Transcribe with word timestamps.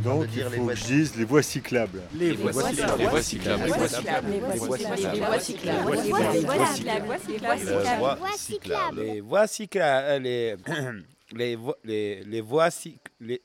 en 0.00 0.02
train 0.02 0.14
Donc 0.14 0.20
de 0.22 0.26
il 0.26 0.32
dire 0.34 0.50
les 0.50 0.56
faut 0.56 0.62
voies 0.64 0.74
que 0.74 0.78
je 0.80 0.84
dise 0.86 1.16
les 1.16 1.24
voies 1.24 1.42
cyclables. 1.42 2.02
Les 2.14 2.32
voies 2.32 2.52
cyclables. 2.62 2.98
Les 2.98 3.06
voies 3.06 3.22
cyclables. 3.22 3.60
Les 3.60 3.68
voies 3.70 3.88
cyclables. 3.88 4.30
Les 4.30 4.38
voies 4.40 4.58
cyclables. 4.58 5.10
Les 5.10 5.20
voies 5.20 5.38
cyclables. 5.40 5.90
Les 5.90 6.10
voies 7.00 7.18
cyclables. 7.18 8.00
La 8.00 8.14
voie 8.14 8.36
cyclable. 8.36 9.00
Les 9.00 9.20
voies 9.20 9.46
cyclables. 9.46 10.22
Les 10.22 10.56
les 11.32 11.54
vo- 11.56 11.76
les 11.84 12.24
les 12.24 12.40
voies 12.40 12.68
cyc- 12.70 12.98
les 13.20 13.40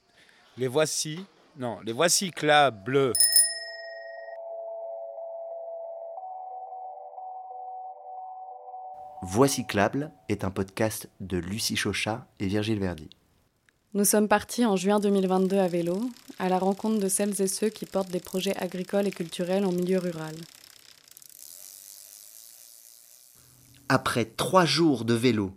les 0.58 0.68
voici 0.68 1.20
non 1.58 1.78
les 1.86 1.94
voies 1.94 2.10
cyclables. 2.10 3.14
Voix 9.22 9.48
cyclable 9.48 10.12
est 10.30 10.44
un 10.44 10.52
podcast 10.52 11.10
de 11.20 11.38
Lucie 11.38 11.76
Chauchat 11.76 12.28
et 12.40 12.48
Virgile 12.48 12.80
Verdi. 12.80 13.10
Nous 13.96 14.04
sommes 14.04 14.28
partis 14.28 14.66
en 14.66 14.76
juin 14.76 15.00
2022 15.00 15.58
à 15.58 15.70
vélo, 15.70 16.02
à 16.38 16.50
la 16.50 16.60
rencontre 16.60 17.00
de 17.00 17.08
celles 17.08 17.42
et 17.42 17.48
ceux 17.48 17.70
qui 17.70 17.86
portent 17.86 18.12
des 18.12 18.20
projets 18.20 18.54
agricoles 18.58 19.08
et 19.08 19.12
culturels 19.12 19.64
en 19.64 19.72
milieu 19.72 20.00
rural. 20.00 20.36
Après 23.88 24.26
trois 24.26 24.66
jours 24.66 25.06
de 25.06 25.14
vélo, 25.14 25.54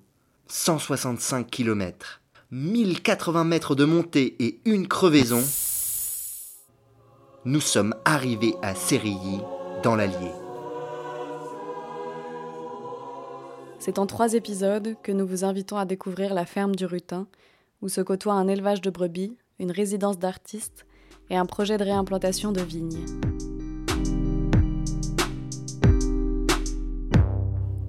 165 0.47 1.51
km, 1.51 2.21
1080 2.53 3.43
mètres 3.43 3.75
de 3.75 3.85
montée 3.85 4.37
et 4.39 4.61
une 4.65 4.87
crevaison, 4.87 5.43
nous 7.45 7.61
sommes 7.61 7.97
arrivés 8.05 8.55
à 8.63 8.77
Sérilly, 8.77 9.41
dans 9.83 9.97
l'Allier. 9.97 10.31
C'est 13.81 13.99
en 13.99 14.07
trois 14.07 14.35
épisodes 14.35 14.95
que 15.03 15.11
nous 15.11 15.27
vous 15.27 15.43
invitons 15.43 15.77
à 15.77 15.85
découvrir 15.85 16.35
la 16.35 16.47
ferme 16.47 16.77
du 16.77 16.87
Rutin, 16.87 17.27
où 17.83 17.89
se 17.89 18.01
côtoient 18.01 18.35
un 18.35 18.49
élevage 18.49 18.81
de 18.81 18.91
brebis, 18.91 19.37
une 19.59 19.71
résidence 19.71 20.19
d'artistes 20.19 20.87
et 21.31 21.37
un 21.37 21.47
projet 21.47 21.77
de 21.77 21.85
réimplantation 21.85 22.53
de 22.53 22.61
vignes. 22.61 23.05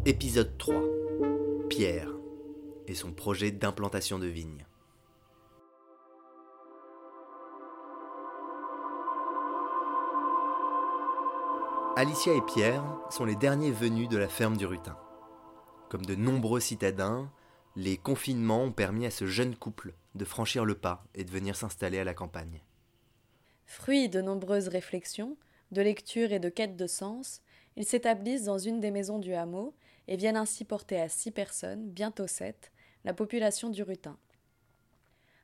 Épisode 0.05 0.57
3. 0.57 0.75
Pierre 1.69 2.09
et 2.87 2.95
son 2.95 3.11
projet 3.13 3.51
d'implantation 3.51 4.17
de 4.17 4.27
vignes. 4.27 4.65
Alicia 11.95 12.33
et 12.33 12.41
Pierre 12.41 12.83
sont 13.09 13.25
les 13.25 13.35
derniers 13.35 13.71
venus 13.71 14.07
de 14.07 14.17
la 14.17 14.29
ferme 14.29 14.55
du 14.55 14.65
Rutin. 14.65 14.97
Comme 15.89 16.05
de 16.05 16.15
nombreux 16.15 16.59
citadins, 16.59 17.29
les 17.80 17.95
confinements 17.95 18.63
ont 18.63 18.73
permis 18.73 19.05
à 19.05 19.09
ce 19.09 19.25
jeune 19.25 19.55
couple 19.55 19.94
de 20.13 20.25
franchir 20.25 20.66
le 20.66 20.75
pas 20.75 21.05
et 21.16 21.23
de 21.23 21.31
venir 21.31 21.55
s'installer 21.55 21.97
à 21.97 22.03
la 22.03 22.13
campagne. 22.13 22.61
Fruit 23.66 24.09
de 24.09 24.19
nombreuses 24.19 24.67
réflexions, 24.67 25.38
de 25.71 25.81
lectures 25.81 26.33
et 26.33 26.39
de 26.39 26.49
quêtes 26.49 26.75
de 26.75 26.88
sens, 26.88 27.41
ils 27.77 27.86
s'établissent 27.86 28.44
dans 28.44 28.58
une 28.58 28.81
des 28.81 28.91
maisons 28.91 29.17
du 29.17 29.33
hameau 29.33 29.73
et 30.09 30.17
viennent 30.17 30.36
ainsi 30.36 30.66
porter 30.66 30.99
à 30.99 31.08
six 31.08 31.31
personnes, 31.31 31.89
bientôt 31.89 32.27
sept, 32.27 32.73
la 33.05 33.13
population 33.13 33.69
du 33.69 33.81
Rutin. 33.81 34.17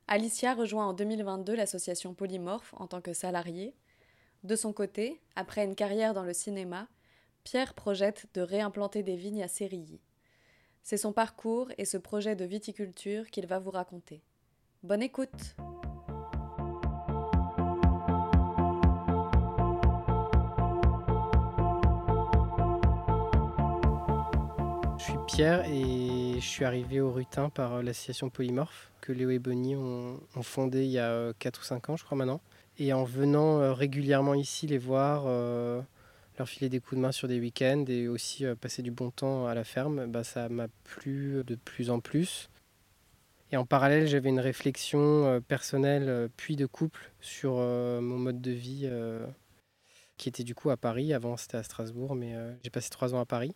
Alicia 0.10 0.56
rejoint 0.56 0.88
en 0.88 0.94
2022 0.94 1.56
l'association 1.56 2.14
Polymorphe 2.14 2.74
en 2.76 2.88
tant 2.88 3.00
que 3.00 3.14
salariée. 3.14 3.78
De 4.44 4.58
son 4.58 4.74
côté, 4.74 5.22
après 5.38 5.64
une 5.64 5.76
carrière 5.76 6.14
dans 6.14 6.26
le 6.26 6.34
cinéma, 6.34 6.90
Pierre 7.46 7.76
projette 7.76 8.28
de 8.34 8.42
réimplanter 8.42 9.04
des 9.04 9.16
vignes 9.16 9.44
à 9.44 9.48
Sérilly. 9.48 10.02
C'est 10.88 10.98
son 10.98 11.14
parcours 11.14 11.70
et 11.80 11.86
ce 11.86 11.98
projet 11.98 12.36
de 12.36 12.46
viticulture 12.46 13.32
qu'il 13.32 13.48
va 13.48 13.58
vous 13.58 13.72
raconter. 13.72 14.22
Bonne 14.84 15.02
écoute! 15.02 15.56
Je 25.00 25.04
suis 25.04 25.18
Pierre 25.26 25.66
et 25.68 26.36
je 26.36 26.46
suis 26.46 26.64
arrivé 26.64 27.02
au 27.02 27.12
Rutin 27.12 27.50
par 27.50 27.74
euh, 27.74 27.82
l'association 27.82 28.30
Polymorphe 28.30 28.92
que 29.02 29.12
Léo 29.12 29.32
et 29.32 29.40
Bonnie 29.40 29.76
ont, 29.76 30.20
fondée 30.44 30.86
il 30.86 30.92
y 30.92 31.00
a 31.00 31.34
4 31.40 31.62
ou 31.62 31.64
5 31.64 31.90
ans, 31.90 31.98
je 31.98 32.04
crois 32.04 32.16
maintenant. 32.16 32.42
Et 32.78 32.94
en 32.94 33.06
venant 33.06 33.60
euh, 33.60 33.74
régulièrement 33.74 34.36
ici 34.36 34.68
les 34.68 34.78
voir, 34.78 35.24
euh, 35.26 35.82
leur 36.38 36.50
filer 36.50 36.70
des 36.70 36.80
coups 36.80 36.96
de 36.96 37.02
main 37.02 37.12
sur 37.12 37.28
des 37.28 37.40
week-ends 37.40 37.86
et 37.88 38.08
aussi 38.08 38.46
euh, 38.46 38.56
passer 38.56 38.82
du 38.82 38.92
bon 38.92 39.12
temps 39.12 39.48
à 39.48 39.54
la 39.54 39.64
ferme, 39.64 40.08
bah, 40.08 40.24
ça 40.24 40.50
m'a 40.50 40.68
plu 40.84 41.44
de 41.46 41.56
plus 41.56 41.90
en 41.90 42.00
plus. 42.00 42.50
Et 43.52 43.58
en 43.58 43.66
parallèle, 43.66 44.08
j'avais 44.08 44.30
une 44.30 44.40
réflexion 44.40 45.26
euh, 45.26 45.40
personnelle 45.40 46.10
euh, 46.10 46.28
puis 46.36 46.56
de 46.56 46.66
couple 46.66 47.12
sur 47.22 47.56
mon 47.56 48.18
mode 48.18 48.42
de 48.42 48.52
vie 48.52 48.90
qui 50.18 50.30
était 50.30 50.44
du 50.44 50.56
coup 50.56 50.70
à 50.70 50.78
Paris. 50.78 51.14
Avant, 51.14 51.38
c'était 51.38 51.58
à 51.58 51.64
Strasbourg, 51.64 52.16
mais 52.16 52.36
j'ai 52.64 52.70
passé 52.70 52.90
3 52.90 53.14
ans 53.16 53.20
à 53.20 53.26
Paris. 53.26 53.54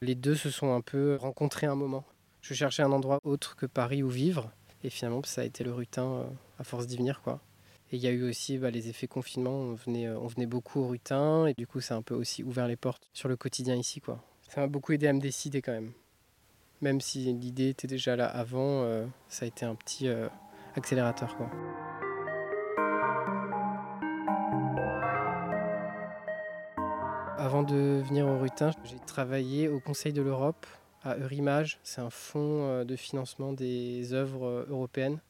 Les 0.00 0.14
deux 0.14 0.34
se 0.34 0.50
sont 0.50 0.74
un 0.74 0.80
peu 0.80 1.16
rencontrés 1.16 1.66
un 1.66 1.74
moment. 1.74 2.04
Je 2.40 2.54
cherchais 2.54 2.82
un 2.82 2.90
endroit 2.90 3.18
autre 3.22 3.54
que 3.54 3.66
Paris 3.66 4.02
où 4.02 4.08
vivre. 4.08 4.50
Et 4.82 4.90
finalement, 4.90 5.22
ça 5.24 5.42
a 5.42 5.44
été 5.44 5.62
le 5.62 5.72
rutin 5.72 6.26
à 6.58 6.64
force 6.64 6.86
d'y 6.86 6.96
venir. 6.96 7.20
Quoi. 7.22 7.40
Et 7.92 7.96
il 7.96 8.02
y 8.02 8.06
a 8.06 8.10
eu 8.10 8.26
aussi 8.26 8.56
bah, 8.56 8.70
les 8.70 8.88
effets 8.88 9.06
confinement. 9.06 9.50
On 9.50 9.74
venait, 9.74 10.06
euh, 10.06 10.18
on 10.18 10.26
venait 10.26 10.46
beaucoup 10.46 10.80
au 10.80 10.86
rutin. 10.88 11.44
Et 11.46 11.52
du 11.52 11.66
coup, 11.66 11.82
ça 11.82 11.94
a 11.94 11.98
un 11.98 12.02
peu 12.02 12.14
aussi 12.14 12.42
ouvert 12.42 12.66
les 12.66 12.76
portes 12.76 13.06
sur 13.12 13.28
le 13.28 13.36
quotidien 13.36 13.76
ici. 13.76 14.00
Quoi. 14.00 14.18
Ça 14.48 14.62
m'a 14.62 14.66
beaucoup 14.66 14.92
aidé 14.92 15.08
à 15.08 15.12
me 15.12 15.20
décider 15.20 15.60
quand 15.60 15.72
même. 15.72 15.92
Même 16.80 17.02
si 17.02 17.30
l'idée 17.34 17.68
était 17.68 17.86
déjà 17.86 18.16
là 18.16 18.26
avant, 18.26 18.82
euh, 18.82 19.04
ça 19.28 19.44
a 19.44 19.48
été 19.48 19.66
un 19.66 19.74
petit 19.74 20.08
euh, 20.08 20.26
accélérateur. 20.74 21.36
Quoi. 21.36 21.50
Avant 27.36 27.62
de 27.62 28.02
venir 28.06 28.26
au 28.26 28.38
Rutin, 28.38 28.70
j'ai 28.84 28.98
travaillé 29.00 29.68
au 29.68 29.80
Conseil 29.80 30.14
de 30.14 30.22
l'Europe 30.22 30.66
à 31.02 31.16
Eurimage. 31.16 31.78
C'est 31.82 32.00
un 32.00 32.10
fonds 32.10 32.84
de 32.84 32.96
financement 32.96 33.52
des 33.52 34.14
œuvres 34.14 34.66
européennes. 34.70 35.20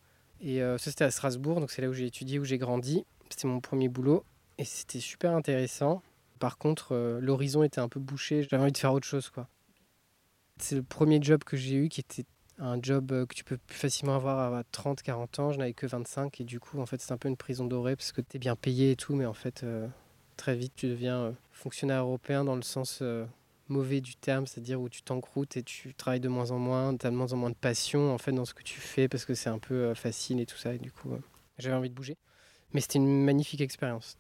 Et 0.42 0.60
euh, 0.60 0.76
ça, 0.76 0.91
c'était 0.91 1.04
à 1.04 1.10
Strasbourg, 1.10 1.60
donc 1.60 1.70
c'est 1.70 1.82
là 1.82 1.88
où 1.88 1.92
j'ai 1.92 2.06
étudié, 2.06 2.38
où 2.41 2.44
j'ai 2.44 2.58
grandi. 2.58 3.06
C'était 3.30 3.47
mon 3.47 3.60
premier 3.60 3.88
boulot 3.88 4.25
et 4.58 4.64
c'était 4.64 5.00
super 5.00 5.34
intéressant. 5.34 6.03
Par 6.41 6.58
contre, 6.58 6.92
euh, 6.92 7.20
l'horizon 7.20 7.62
était 7.62 7.80
un 7.80 7.88
peu 7.88 8.00
bouché. 8.00 8.42
J'avais 8.42 8.62
envie 8.62 8.72
de 8.72 8.78
faire 8.78 8.92
autre 8.92 9.06
chose, 9.06 9.30
quoi. 9.30 9.48
C'est 10.58 10.75
le 10.75 10.82
premier 10.82 11.22
job 11.22 11.44
que 11.44 11.56
j'ai 11.56 11.76
eu 11.76 11.88
qui 11.88 12.00
était 12.00 12.25
un 12.58 12.80
job 12.82 13.12
euh, 13.12 13.25
que 13.25 13.34
tu 13.34 13.44
peux 13.44 13.56
plus 13.56 13.78
facilement 13.78 14.16
avoir 14.16 14.53
à 14.53 14.64
30, 14.64 15.03
40 15.03 15.38
ans. 15.38 15.53
Je 15.53 15.58
n'avais 15.58 15.75
que 15.75 15.86
25 15.86 16.41
et 16.41 16.44
du 16.44 16.59
coup, 16.59 16.80
en 16.80 16.86
fait, 16.86 17.00
c'est 17.00 17.12
un 17.12 17.19
peu 17.19 17.28
une 17.28 17.36
prison 17.36 17.64
dorée 17.64 17.94
parce 17.94 18.10
que 18.10 18.20
tu 18.20 18.36
es 18.36 18.41
bien 18.41 18.56
payé 18.56 18.91
et 18.91 18.97
tout, 18.97 19.14
mais 19.14 19.26
en 19.26 19.34
fait, 19.34 19.64
très 20.36 20.56
vite, 20.56 20.72
tu 20.74 20.88
deviens 20.88 21.34
fonctionnaire 21.53 22.03
européen 22.03 22.44
dans 22.44 22.56
le 22.56 22.62
sens 22.62 23.03
mauvais 23.69 24.00
du 24.00 24.17
terme, 24.17 24.47
c'est-à-dire 24.47 24.81
où 24.81 24.89
tu 24.89 25.03
t'encroutes 25.03 25.56
et 25.56 25.62
tu 25.62 25.95
travailles 25.95 26.21
de 26.21 26.28
moins 26.28 26.50
en 26.50 26.59
moins, 26.59 26.97
tu 26.97 27.06
as 27.06 27.11
de 27.11 27.17
moins 27.17 27.33
en 27.33 27.37
moins 27.37 27.50
de 27.50 27.56
passion 27.56 28.12
en 28.12 28.19
fait 28.19 28.33
dans 28.33 28.45
ce 28.45 28.55
que 28.55 28.62
tu 28.62 28.81
fais 28.81 29.09
parce 29.09 29.25
que 29.25 29.34
c'est 29.34 29.50
un 29.50 29.59
peu 29.59 29.75
euh, 29.75 29.95
facile 29.95 30.41
et 30.41 30.47
tout 30.47 30.59
ça. 30.59 30.75
Et 30.75 30.78
du 30.78 30.93
coup, 30.93 31.12
euh, 31.12 31.19
j'avais 31.59 31.77
envie 31.77 31.91
de 31.91 31.95
bouger. 31.95 32.17
Mais 32.72 32.81
c'était 32.81 32.99
une 32.99 33.25
magnifique 33.25 33.61
expérience. 33.61 34.17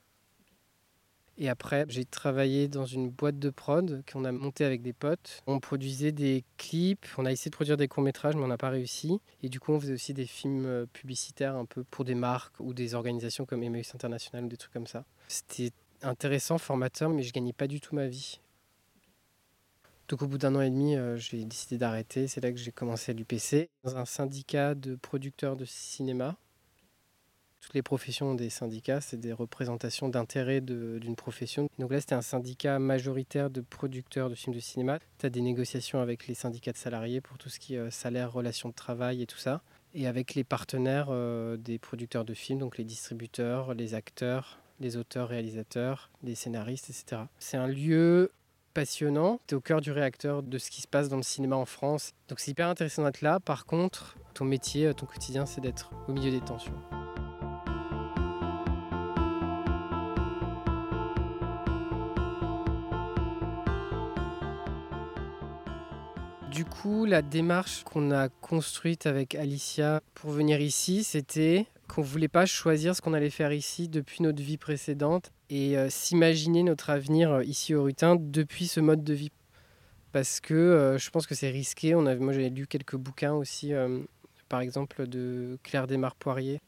Et 1.38 1.48
après, 1.48 1.86
j'ai 1.88 2.04
travaillé 2.04 2.68
dans 2.68 2.84
une 2.84 3.08
boîte 3.08 3.38
de 3.38 3.50
prod 3.50 4.04
qu'on 4.10 4.24
a 4.24 4.32
montée 4.32 4.64
avec 4.64 4.82
des 4.82 4.92
potes. 4.92 5.42
On 5.46 5.60
produisait 5.60 6.12
des 6.12 6.44
clips, 6.58 7.06
on 7.16 7.24
a 7.24 7.32
essayé 7.32 7.50
de 7.50 7.56
produire 7.56 7.78
des 7.78 7.88
courts-métrages, 7.88 8.36
mais 8.36 8.42
on 8.42 8.48
n'a 8.48 8.58
pas 8.58 8.68
réussi. 8.68 9.18
Et 9.42 9.48
du 9.48 9.58
coup, 9.58 9.72
on 9.72 9.80
faisait 9.80 9.94
aussi 9.94 10.12
des 10.12 10.26
films 10.26 10.66
euh, 10.66 10.86
publicitaires 10.92 11.56
un 11.56 11.64
peu 11.64 11.84
pour 11.84 12.04
des 12.04 12.14
marques 12.14 12.60
ou 12.60 12.74
des 12.74 12.94
organisations 12.94 13.46
comme 13.46 13.62
Emmaüs 13.62 13.94
International 13.94 14.44
ou 14.44 14.48
des 14.48 14.58
trucs 14.58 14.72
comme 14.72 14.86
ça. 14.86 15.04
C'était 15.28 15.70
intéressant, 16.02 16.58
formateur, 16.58 17.08
mais 17.10 17.22
je 17.22 17.32
gagnais 17.32 17.54
pas 17.54 17.66
du 17.66 17.80
tout 17.80 17.94
ma 17.94 18.08
vie. 18.08 18.40
Donc 20.08 20.22
au 20.22 20.26
bout 20.26 20.38
d'un 20.38 20.54
an 20.54 20.60
et 20.60 20.70
demi, 20.70 20.96
euh, 20.96 21.16
j'ai 21.16 21.44
décidé 21.44 21.78
d'arrêter. 21.78 22.26
C'est 22.28 22.40
là 22.42 22.50
que 22.52 22.58
j'ai 22.58 22.72
commencé 22.72 23.12
à 23.12 23.14
l'UPC, 23.14 23.70
dans 23.84 23.96
un 23.96 24.04
syndicat 24.04 24.74
de 24.74 24.94
producteurs 24.96 25.56
de 25.56 25.64
cinéma. 25.64 26.36
Toutes 27.60 27.74
les 27.74 27.82
professions 27.82 28.32
ont 28.32 28.34
des 28.34 28.50
syndicats, 28.50 29.00
c'est 29.00 29.18
des 29.20 29.32
représentations 29.32 30.08
d'intérêt 30.08 30.60
de- 30.60 30.98
d'une 31.00 31.14
profession. 31.14 31.68
Donc 31.78 31.92
là, 31.92 32.00
c'était 32.00 32.16
un 32.16 32.22
syndicat 32.22 32.80
majoritaire 32.80 33.50
de 33.50 33.60
producteurs 33.60 34.28
de 34.28 34.34
films 34.34 34.54
de 34.56 34.60
cinéma. 34.60 34.98
Tu 35.18 35.26
as 35.26 35.30
des 35.30 35.40
négociations 35.42 36.00
avec 36.00 36.26
les 36.26 36.34
syndicats 36.34 36.72
de 36.72 36.76
salariés 36.76 37.20
pour 37.20 37.38
tout 37.38 37.48
ce 37.48 37.60
qui 37.60 37.74
est 37.74 37.78
euh, 37.78 37.90
salaire, 37.90 38.32
relations 38.32 38.68
de 38.68 38.74
travail 38.74 39.22
et 39.22 39.26
tout 39.26 39.38
ça. 39.38 39.62
Et 39.94 40.08
avec 40.08 40.34
les 40.34 40.42
partenaires 40.42 41.06
euh, 41.10 41.56
des 41.56 41.78
producteurs 41.78 42.24
de 42.24 42.34
films, 42.34 42.58
donc 42.58 42.78
les 42.78 42.84
distributeurs, 42.84 43.74
les 43.74 43.94
acteurs, 43.94 44.58
les 44.80 44.96
auteurs, 44.96 45.28
réalisateurs, 45.28 46.10
les 46.24 46.34
scénaristes, 46.34 46.90
etc. 46.90 47.22
C'est 47.38 47.58
un 47.58 47.68
lieu 47.68 48.32
passionnant. 48.72 49.40
Tu 49.46 49.54
es 49.54 49.56
au 49.56 49.60
cœur 49.60 49.80
du 49.80 49.92
réacteur 49.92 50.42
de 50.42 50.58
ce 50.58 50.70
qui 50.70 50.82
se 50.82 50.88
passe 50.88 51.08
dans 51.08 51.16
le 51.16 51.22
cinéma 51.22 51.56
en 51.56 51.66
France. 51.66 52.12
Donc 52.28 52.40
c'est 52.40 52.50
hyper 52.50 52.68
intéressant 52.68 53.04
d'être 53.04 53.20
là. 53.20 53.40
Par 53.40 53.66
contre, 53.66 54.16
ton 54.34 54.44
métier, 54.44 54.92
ton 54.94 55.06
quotidien, 55.06 55.46
c'est 55.46 55.60
d'être 55.60 55.90
au 56.08 56.12
milieu 56.12 56.30
des 56.30 56.40
tensions. 56.40 56.74
Du 66.50 66.66
coup, 66.66 67.06
la 67.06 67.22
démarche 67.22 67.82
qu'on 67.82 68.10
a 68.10 68.28
construite 68.28 69.06
avec 69.06 69.34
Alicia 69.34 70.02
pour 70.12 70.30
venir 70.30 70.60
ici, 70.60 71.02
c'était 71.02 71.66
qu'on 71.92 72.00
voulait 72.00 72.28
pas 72.28 72.46
choisir 72.46 72.96
ce 72.96 73.02
qu'on 73.02 73.12
allait 73.12 73.28
faire 73.28 73.52
ici 73.52 73.86
depuis 73.86 74.22
notre 74.22 74.42
vie 74.42 74.56
précédente 74.56 75.30
et 75.50 75.76
euh, 75.76 75.90
s'imaginer 75.90 76.62
notre 76.62 76.88
avenir 76.88 77.30
euh, 77.32 77.44
ici 77.44 77.74
au 77.74 77.82
Rutin 77.82 78.16
depuis 78.18 78.66
ce 78.66 78.80
mode 78.80 79.04
de 79.04 79.12
vie. 79.12 79.30
Parce 80.10 80.40
que 80.40 80.54
euh, 80.54 80.96
je 80.96 81.10
pense 81.10 81.26
que 81.26 81.34
c'est 81.34 81.50
risqué. 81.50 81.94
On 81.94 82.06
avait, 82.06 82.18
moi, 82.18 82.32
j'avais 82.32 82.48
lu 82.48 82.66
quelques 82.66 82.96
bouquins 82.96 83.34
aussi, 83.34 83.72
par 84.48 84.62
exemple 84.62 85.06
de 85.06 85.58
Claire 85.62 85.86
Desmar-Poirier. 85.86 86.60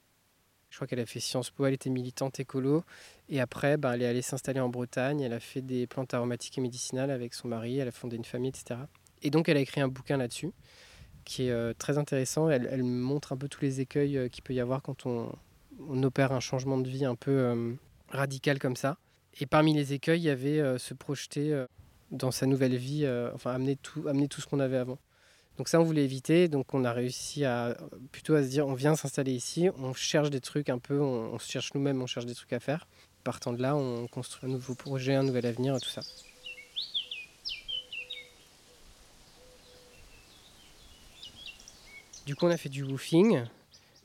Je 0.69 0.77
crois 0.77 0.87
qu'elle 0.87 1.01
a 1.01 1.07
fait 1.07 1.21
Sciences 1.21 1.51
Po, 1.51 1.65
elle 1.65 1.75
était 1.75 1.89
militante 1.89 2.39
écolo. 2.41 2.85
Et 3.31 3.41
après, 3.41 3.79
ben, 3.79 3.93
elle 3.93 4.03
est 4.03 4.07
allée 4.07 4.23
s'installer 4.23 4.61
en 4.61 4.69
Bretagne. 4.69 5.21
Elle 5.21 5.33
a 5.33 5.41
fait 5.41 5.63
des 5.63 5.87
plantes 5.87 6.13
aromatiques 6.13 6.59
et 6.59 6.61
médicinales 6.61 7.11
avec 7.11 7.33
son 7.33 7.49
mari. 7.49 7.79
Elle 7.79 7.89
a 7.89 7.93
fondé 7.93 8.17
une 8.17 8.25
famille, 8.25 8.51
etc. 8.51 8.81
Et 9.23 9.31
donc, 9.31 9.49
elle 9.49 9.57
a 9.57 9.61
écrit 9.61 9.81
un 9.81 9.89
bouquin 9.89 10.19
là-dessus 10.19 10.51
qui 11.25 11.49
est 11.49 11.75
très 11.79 11.99
intéressant. 11.99 12.49
Elle, 12.49 12.83
montre 12.83 13.33
un 13.33 13.37
peu 13.37 13.49
tous 13.49 13.63
les 13.63 13.81
écueils 13.81 14.29
qu'il 14.31 14.43
peut 14.45 14.55
y 14.55 14.61
avoir 14.61 14.83
quand 14.83 15.07
on, 15.07 15.33
opère 16.03 16.33
un 16.33 16.41
changement 16.41 16.79
de 16.79 16.89
vie 16.89 17.05
un 17.05 17.15
peu 17.17 17.77
radical 18.11 18.59
comme 18.59 18.77
ça. 18.77 18.99
Et 19.41 19.47
parmi 19.47 19.75
les 19.75 19.93
écueils, 19.93 20.21
il 20.21 20.25
y 20.25 20.31
avait 20.31 20.61
euh, 20.61 20.79
se 20.79 20.95
projeter 20.95 21.53
euh, 21.53 21.67
dans 22.11 22.31
sa 22.31 22.47
nouvelle 22.47 22.77
vie, 22.77 23.05
euh, 23.05 23.31
enfin 23.35 23.53
amener 23.53 23.77
tout, 23.77 24.07
amener 24.07 24.29
tout 24.29 24.41
ce 24.41 24.47
qu'on 24.47 24.61
avait 24.61 24.77
avant. 24.77 24.99
Donc 25.59 25.69
ça, 25.69 25.81
on 25.81 25.85
voulait 25.85 26.05
éviter. 26.05 26.49
Donc 26.49 26.73
on 26.75 26.85
a 26.85 26.93
réussi 26.93 27.45
à 27.45 27.77
plutôt 28.13 28.35
à 28.35 28.43
se 28.43 28.49
dire, 28.49 28.67
on 28.67 28.75
vient 28.75 28.95
s'installer 28.97 29.33
ici, 29.33 29.69
on 29.79 29.93
cherche 29.93 30.31
des 30.31 30.41
trucs 30.41 30.69
un 30.69 30.79
peu, 30.79 31.01
on, 31.01 31.39
se 31.39 31.51
cherche 31.51 31.75
nous-mêmes, 31.75 32.01
on 32.01 32.07
cherche 32.07 32.27
des 32.27 32.35
trucs 32.35 32.53
à 32.53 32.61
faire. 32.61 32.87
Partant 33.25 33.53
de 33.53 33.63
là, 33.63 33.75
on 33.75 34.07
construit 34.07 34.49
un 34.49 34.53
nouveau 34.53 34.75
projet, 34.75 35.15
un 35.15 35.23
nouvel 35.23 35.47
avenir, 35.47 35.81
tout 35.81 35.89
ça. 35.89 36.03
Du 42.27 42.35
coup, 42.35 42.47
on 42.47 42.51
a 42.51 42.57
fait 42.57 42.71
du 42.71 42.83
woofing. 42.83 43.43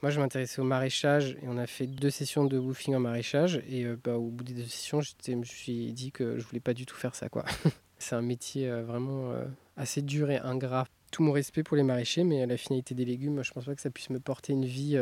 Moi, 0.01 0.12
je 0.12 0.19
m'intéressais 0.19 0.60
au 0.60 0.66
maraîchage 0.66 1.38
et 1.42 1.48
on 1.48 1.57
a 1.57 1.68
fait 1.68 1.88
deux 1.88 2.10
sessions 2.10 2.44
de 2.44 2.57
woofing 2.57 2.95
en 2.95 3.00
maraîchage. 3.00 3.62
Et 3.69 3.86
euh, 3.86 3.98
bah, 4.04 4.18
au 4.18 4.30
bout 4.30 4.44
des 4.44 4.54
deux 4.54 4.63
sessions, 4.63 5.00
je 5.00 5.31
me 5.31 5.45
suis 5.45 5.94
dit 5.94 6.12
que 6.12 6.38
je 6.38 6.45
voulais 6.45 6.60
pas 6.60 6.74
du 6.74 6.86
tout 6.86 6.95
faire 6.95 7.16
ça. 7.16 7.30
quoi. 7.30 7.45
C'est 7.98 8.16
un 8.16 8.21
métier 8.21 8.69
euh, 8.69 8.83
vraiment 8.83 9.31
euh, 9.31 9.45
assez 9.77 10.01
dur 10.01 10.31
et 10.31 10.38
ingrat. 10.38 10.86
Tout 11.12 11.24
mon 11.24 11.31
respect 11.31 11.63
pour 11.63 11.77
les 11.77 11.83
maraîchers, 11.83 12.25
mais 12.25 12.45
la 12.45 12.57
finalité 12.57 12.94
des 12.94 13.06
légumes, 13.06 13.42
je 13.42 13.51
pense 13.51 13.66
pas 13.66 13.74
que 13.74 13.81
ça 13.81 13.89
puisse 13.89 14.10
me 14.10 14.19
porter 14.19 14.54
une 14.54 14.66
vie, 14.66 14.95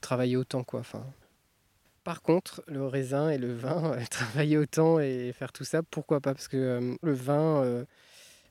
travailler 0.00 0.38
autant. 0.38 0.64
quoi. 0.64 0.80
Enfin, 0.80 1.04
par 2.02 2.22
contre, 2.22 2.62
le 2.66 2.86
raisin 2.86 3.28
et 3.28 3.36
le 3.36 3.52
vin, 3.52 3.94
travailler 4.10 4.56
autant 4.56 5.00
et 5.00 5.32
faire 5.34 5.52
tout 5.52 5.64
ça, 5.64 5.82
pourquoi 5.82 6.20
pas? 6.20 6.32
Parce 6.32 6.48
que 6.48 6.96
le 7.02 7.12
vin, 7.12 7.84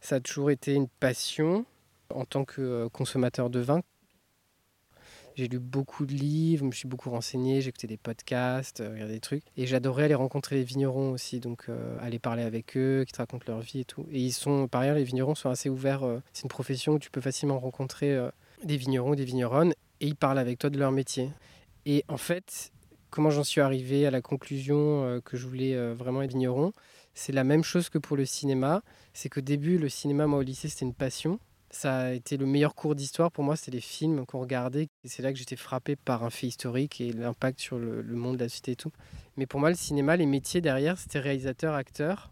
ça 0.01 0.17
a 0.17 0.19
toujours 0.19 0.51
été 0.51 0.75
une 0.75 0.87
passion 0.87 1.65
en 2.13 2.25
tant 2.25 2.45
que 2.45 2.87
consommateur 2.87 3.49
de 3.49 3.59
vin. 3.59 3.81
J'ai 5.37 5.47
lu 5.47 5.59
beaucoup 5.59 6.07
de 6.07 6.13
livres, 6.13 6.61
je 6.61 6.65
me 6.65 6.71
suis 6.71 6.87
beaucoup 6.87 7.11
renseigné, 7.11 7.61
j'ai 7.61 7.69
écouté 7.69 7.85
des 7.85 7.97
podcasts, 7.97 8.81
euh, 8.81 8.89
regardé 8.89 9.13
des 9.13 9.19
trucs. 9.19 9.43
Et 9.55 9.67
j'adorais 9.67 10.05
aller 10.05 10.15
rencontrer 10.15 10.55
les 10.55 10.63
vignerons 10.63 11.11
aussi, 11.11 11.39
donc 11.39 11.65
euh, 11.69 11.95
aller 12.01 12.17
parler 12.17 12.41
avec 12.41 12.75
eux, 12.75 13.03
qui 13.05 13.13
te 13.13 13.19
racontent 13.19 13.45
leur 13.47 13.59
vie 13.59 13.81
et 13.81 13.85
tout. 13.85 14.07
Et 14.09 14.19
ils 14.19 14.31
sont, 14.31 14.67
par 14.67 14.81
ailleurs, 14.81 14.95
les 14.95 15.03
vignerons 15.03 15.35
sont 15.35 15.51
assez 15.51 15.69
ouverts. 15.69 16.03
Euh, 16.07 16.23
c'est 16.33 16.41
une 16.41 16.49
profession 16.49 16.93
où 16.93 16.99
tu 16.99 17.11
peux 17.11 17.21
facilement 17.21 17.59
rencontrer 17.59 18.17
des 18.63 18.77
vignerons 18.77 19.13
des 19.13 19.25
vigneronnes 19.25 19.73
et 19.99 20.07
ils 20.07 20.15
parlent 20.15 20.39
avec 20.39 20.57
toi 20.57 20.71
de 20.71 20.79
leur 20.79 20.91
métier. 20.91 21.29
Et 21.85 22.03
en 22.07 22.17
fait, 22.17 22.71
comment 23.11 23.29
j'en 23.29 23.43
suis 23.43 23.61
arrivé 23.61 24.07
à 24.07 24.11
la 24.11 24.21
conclusion 24.21 25.21
que 25.23 25.37
je 25.37 25.45
voulais 25.45 25.93
vraiment 25.93 26.23
être 26.23 26.31
vigneron, 26.31 26.73
c'est 27.13 27.31
la 27.31 27.43
même 27.43 27.63
chose 27.63 27.89
que 27.89 27.99
pour 27.99 28.17
le 28.17 28.25
cinéma. 28.25 28.81
C'est 29.13 29.29
qu'au 29.29 29.41
début, 29.41 29.77
le 29.77 29.89
cinéma, 29.89 30.25
moi 30.25 30.39
au 30.39 30.41
lycée, 30.41 30.67
c'était 30.67 30.85
une 30.85 30.95
passion. 30.95 31.39
Ça 31.69 31.97
a 31.97 32.11
été 32.11 32.37
le 32.37 32.45
meilleur 32.45 32.75
cours 32.75 32.95
d'histoire 32.95 33.31
pour 33.31 33.43
moi, 33.43 33.57
c'est 33.57 33.71
les 33.71 33.81
films 33.81 34.25
qu'on 34.25 34.39
regardait. 34.39 34.87
Et 35.03 35.09
c'est 35.09 35.21
là 35.21 35.33
que 35.33 35.37
j'étais 35.37 35.57
frappé 35.57 35.95
par 35.95 36.23
un 36.23 36.29
fait 36.29 36.47
historique 36.47 37.01
et 37.01 37.11
l'impact 37.11 37.59
sur 37.59 37.77
le, 37.77 38.03
monde 38.03 38.37
de 38.37 38.43
la 38.43 38.49
société 38.49 38.71
et 38.71 38.75
tout. 38.75 38.91
Mais 39.35 39.45
pour 39.45 39.59
moi, 39.59 39.69
le 39.69 39.75
cinéma, 39.75 40.15
les 40.15 40.25
métiers 40.25 40.61
derrière, 40.61 40.97
c'était 40.97 41.19
réalisateur, 41.19 41.73
acteur. 41.75 42.31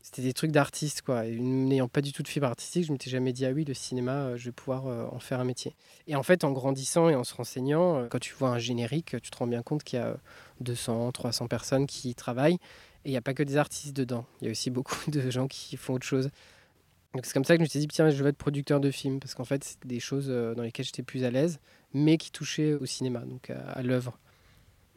C'était 0.00 0.22
des 0.22 0.32
trucs 0.32 0.50
d'artiste, 0.50 1.02
quoi. 1.02 1.22
N'ayant 1.24 1.86
pas 1.86 2.00
du 2.00 2.12
tout 2.12 2.24
de 2.24 2.28
fibre 2.28 2.48
artistique, 2.48 2.86
je 2.86 2.92
m'étais 2.92 3.10
jamais 3.10 3.32
dit, 3.32 3.46
ah 3.46 3.52
oui, 3.52 3.64
le 3.64 3.74
cinéma, 3.74 4.12
euh, 4.12 4.36
je 4.36 4.46
vais 4.46 4.52
pouvoir 4.52 4.88
euh, 4.88 5.06
en 5.12 5.20
faire 5.20 5.38
un 5.38 5.44
métier. 5.44 5.76
Et 6.08 6.16
en 6.16 6.24
fait, 6.24 6.42
en 6.42 6.50
grandissant 6.50 7.08
et 7.08 7.14
en 7.14 7.22
se 7.22 7.34
renseignant, 7.34 7.98
euh, 7.98 8.06
quand 8.08 8.18
tu 8.18 8.34
vois 8.34 8.48
un 8.48 8.58
générique, 8.58 9.14
tu 9.22 9.30
te 9.30 9.36
rends 9.36 9.46
bien 9.46 9.62
compte 9.62 9.84
qu'il 9.84 10.00
y 10.00 10.02
a 10.02 10.16
200, 10.60 11.12
300 11.12 11.46
personnes 11.46 11.86
qui 11.86 12.10
y 12.10 12.14
travaillent. 12.16 12.58
Et 13.04 13.08
il 13.08 13.10
n'y 13.12 13.16
a 13.16 13.22
pas 13.22 13.34
que 13.34 13.44
des 13.44 13.56
artistes 13.56 13.94
dedans. 13.94 14.26
Il 14.40 14.46
y 14.46 14.48
a 14.48 14.50
aussi 14.50 14.70
beaucoup 14.70 14.96
de 15.08 15.30
gens 15.30 15.46
qui 15.46 15.76
font 15.76 15.94
autre 15.94 16.06
chose. 16.06 16.30
Donc 17.14 17.26
c'est 17.26 17.34
comme 17.34 17.44
ça 17.44 17.54
que 17.54 17.58
je 17.58 17.64
me 17.64 17.68
suis 17.68 17.78
dit, 17.78 17.88
tiens, 17.88 18.08
je 18.08 18.22
vais 18.22 18.30
être 18.30 18.38
producteur 18.38 18.80
de 18.80 18.90
films, 18.90 19.20
parce 19.20 19.34
qu'en 19.34 19.44
fait, 19.44 19.62
c'était 19.64 19.88
des 19.88 20.00
choses 20.00 20.26
euh, 20.28 20.54
dans 20.54 20.62
lesquelles 20.62 20.86
j'étais 20.86 21.02
plus 21.02 21.24
à 21.24 21.30
l'aise, 21.30 21.60
mais 21.92 22.16
qui 22.16 22.30
touchaient 22.30 22.72
au 22.72 22.86
cinéma, 22.86 23.20
donc 23.20 23.50
à, 23.50 23.82
l'œuvre. 23.82 24.18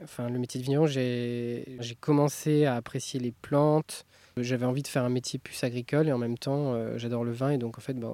Enfin, 0.01 0.29
le 0.29 0.39
métier 0.39 0.59
de 0.59 0.65
vigneron, 0.65 0.87
j'ai 0.87 1.97
commencé 1.99 2.65
à 2.65 2.75
apprécier 2.75 3.19
les 3.19 3.31
plantes. 3.31 4.05
J'avais 4.37 4.65
envie 4.65 4.83
de 4.83 4.87
faire 4.87 5.03
un 5.03 5.09
métier 5.09 5.39
plus 5.39 5.63
agricole 5.63 6.07
et 6.07 6.11
en 6.11 6.17
même 6.17 6.37
temps, 6.37 6.73
euh, 6.73 6.97
j'adore 6.97 7.23
le 7.23 7.31
vin. 7.31 7.51
Et 7.51 7.57
donc, 7.57 7.77
en 7.77 7.81
fait, 7.81 7.93
bah, 7.93 8.13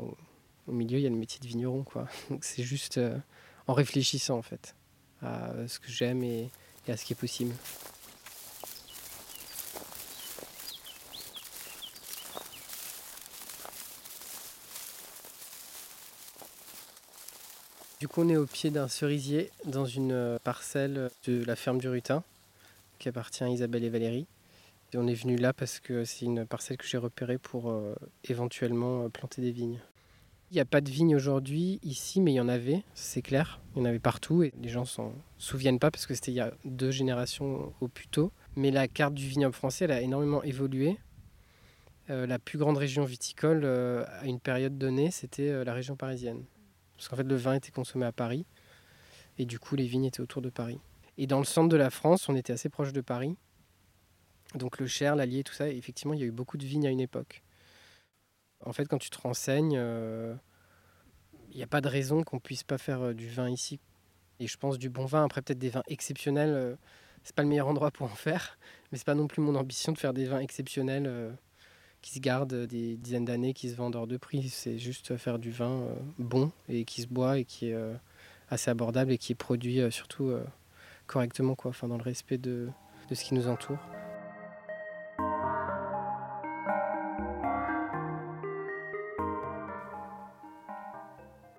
au, 0.67 0.71
milieu, 0.71 0.99
il 0.99 1.01
y 1.01 1.07
a 1.07 1.09
le 1.09 1.15
métier 1.15 1.39
de 1.39 1.47
vigneron. 1.47 1.83
Quoi. 1.83 2.07
Donc, 2.29 2.43
c'est 2.43 2.61
juste 2.61 2.99
euh, 2.99 3.17
en 3.65 3.73
réfléchissant, 3.73 4.37
en 4.37 4.43
fait, 4.43 4.75
à 5.23 5.53
ce 5.67 5.79
que 5.79 5.89
j'aime 5.89 6.23
et 6.23 6.51
à 6.87 6.97
ce 6.97 7.05
qui 7.05 7.13
est 7.13 7.15
possible. 7.15 7.55
Du 18.01 18.07
coup, 18.07 18.23
on 18.23 18.29
est 18.29 18.35
au 18.35 18.47
pied 18.47 18.71
d'un 18.71 18.87
cerisier 18.87 19.51
dans 19.63 19.85
une 19.85 20.11
euh, 20.11 20.39
parcelle 20.43 21.11
de 21.27 21.45
la 21.45 21.55
ferme 21.55 21.77
du 21.77 21.87
Rutin 21.87 22.23
qui 22.97 23.09
appartient 23.09 23.43
à 23.43 23.47
Isabelle 23.49 23.83
et 23.83 23.89
Valérie. 23.89 24.25
On 24.95 25.05
est 25.05 25.13
venu 25.13 25.35
là 25.35 25.53
parce 25.53 25.79
que 25.79 26.03
c'est 26.03 26.25
une 26.25 26.47
parcelle 26.47 26.77
que 26.77 26.87
j'ai 26.87 26.97
repérée 26.97 27.37
pour 27.37 27.69
euh, 27.69 27.93
éventuellement 28.23 29.03
euh, 29.03 29.09
planter 29.09 29.43
des 29.43 29.51
vignes. 29.51 29.79
Il 30.49 30.55
n'y 30.55 30.59
a 30.61 30.65
pas 30.65 30.81
de 30.81 30.89
vignes 30.89 31.15
aujourd'hui 31.15 31.79
ici, 31.83 32.21
mais 32.21 32.31
il 32.31 32.37
y 32.37 32.41
en 32.41 32.49
avait, 32.49 32.81
c'est 32.95 33.21
clair. 33.21 33.61
Il 33.75 33.79
y 33.79 33.81
en 33.83 33.85
avait 33.85 33.99
partout 33.99 34.41
et 34.41 34.51
les 34.59 34.69
gens 34.69 34.85
s'en 34.85 35.13
souviennent 35.37 35.77
pas 35.77 35.91
parce 35.91 36.07
que 36.07 36.15
c'était 36.15 36.31
il 36.31 36.37
y 36.37 36.41
a 36.41 36.51
deux 36.65 36.89
générations 36.89 37.71
au 37.81 37.87
plus 37.87 38.07
tôt. 38.07 38.31
Mais 38.55 38.71
la 38.71 38.87
carte 38.87 39.13
du 39.13 39.27
vignoble 39.27 39.53
français, 39.53 39.87
a 39.91 40.01
énormément 40.01 40.41
évolué. 40.41 40.97
la 42.09 42.39
plus 42.39 42.57
grande 42.57 42.77
région 42.77 43.05
viticole 43.05 43.63
à 43.63 44.25
une 44.25 44.39
période 44.39 44.79
donnée, 44.79 45.11
c'était 45.11 45.63
la 45.63 45.73
région 45.75 45.95
parisienne. 45.95 46.43
Parce 47.01 47.09
qu'en 47.09 47.15
fait, 47.15 47.23
le 47.23 47.35
vin 47.35 47.55
était 47.55 47.71
consommé 47.71 48.05
à 48.05 48.11
Paris. 48.11 48.45
Et 49.39 49.45
du 49.47 49.57
coup, 49.57 49.75
les 49.75 49.87
vignes 49.87 50.05
étaient 50.05 50.21
autour 50.21 50.43
de 50.43 50.51
Paris. 50.51 50.79
Et 51.17 51.25
dans 51.25 51.39
le 51.39 51.45
centre 51.45 51.67
de 51.67 51.75
la 51.75 51.89
France, 51.89 52.29
on 52.29 52.35
était 52.35 52.53
assez 52.53 52.69
proche 52.69 52.93
de 52.93 53.01
Paris. 53.01 53.35
Donc 54.53 54.77
le 54.77 54.85
Cher, 54.85 55.15
l'Allier, 55.15 55.43
tout 55.43 55.55
ça, 55.55 55.67
effectivement, 55.67 56.13
il 56.13 56.19
y 56.19 56.23
a 56.23 56.27
eu 56.27 56.31
beaucoup 56.31 56.57
de 56.57 56.63
vignes 56.63 56.85
à 56.85 56.91
une 56.91 56.99
époque. 56.99 57.41
En 58.63 58.71
fait, 58.71 58.85
quand 58.85 58.99
tu 58.99 59.09
te 59.09 59.17
renseignes, 59.17 59.77
euh, 59.79 60.35
il 61.49 61.57
n'y 61.57 61.63
a 61.63 61.67
pas 61.67 61.81
de 61.81 61.87
raison 61.87 62.21
qu'on 62.21 62.37
puisse 62.37 62.63
pas 62.63 62.77
faire 62.77 63.01
euh, 63.01 63.13
du 63.15 63.27
vin 63.27 63.49
ici. 63.49 63.79
Et 64.39 64.45
je 64.45 64.57
pense 64.57 64.77
du 64.77 64.91
bon 64.91 65.05
vin, 65.05 65.25
après 65.25 65.41
peut-être 65.41 65.57
des 65.57 65.69
vins 65.69 65.83
exceptionnels, 65.87 66.53
euh, 66.53 66.75
c'est 67.23 67.35
pas 67.35 67.41
le 67.41 67.49
meilleur 67.49 67.67
endroit 67.67 67.89
pour 67.89 68.11
en 68.11 68.15
faire, 68.15 68.59
mais 68.91 68.99
c'est 68.99 69.07
pas 69.07 69.15
non 69.15 69.25
plus 69.25 69.41
mon 69.41 69.55
ambition 69.55 69.91
de 69.91 69.97
faire 69.97 70.13
des 70.13 70.25
vins 70.25 70.39
exceptionnels 70.39 71.35
qui 72.01 72.13
se 72.13 72.19
gardent 72.19 72.65
des 72.65 72.97
dizaines 72.97 73.25
d'années, 73.25 73.53
qui 73.53 73.69
se 73.69 73.75
vendent 73.75 73.95
hors 73.95 74.07
de 74.07 74.17
prix. 74.17 74.49
C'est 74.49 74.79
juste 74.79 75.15
faire 75.17 75.39
du 75.39 75.51
vin 75.51 75.81
euh, 75.81 75.95
bon 76.17 76.51
et 76.67 76.83
qui 76.85 77.01
se 77.01 77.07
boit 77.07 77.37
et 77.37 77.45
qui 77.45 77.69
est 77.69 77.73
euh, 77.73 77.93
assez 78.49 78.71
abordable 78.71 79.11
et 79.11 79.17
qui 79.17 79.33
est 79.33 79.35
produit 79.35 79.79
euh, 79.79 79.91
surtout 79.91 80.33
correctement, 81.07 81.55
quoi, 81.55 81.69
enfin, 81.69 81.87
dans 81.87 81.97
le 81.97 82.03
respect 82.03 82.37
de, 82.37 82.69
de 83.09 83.15
ce 83.15 83.23
qui 83.23 83.33
nous 83.33 83.47
entoure. 83.47 83.77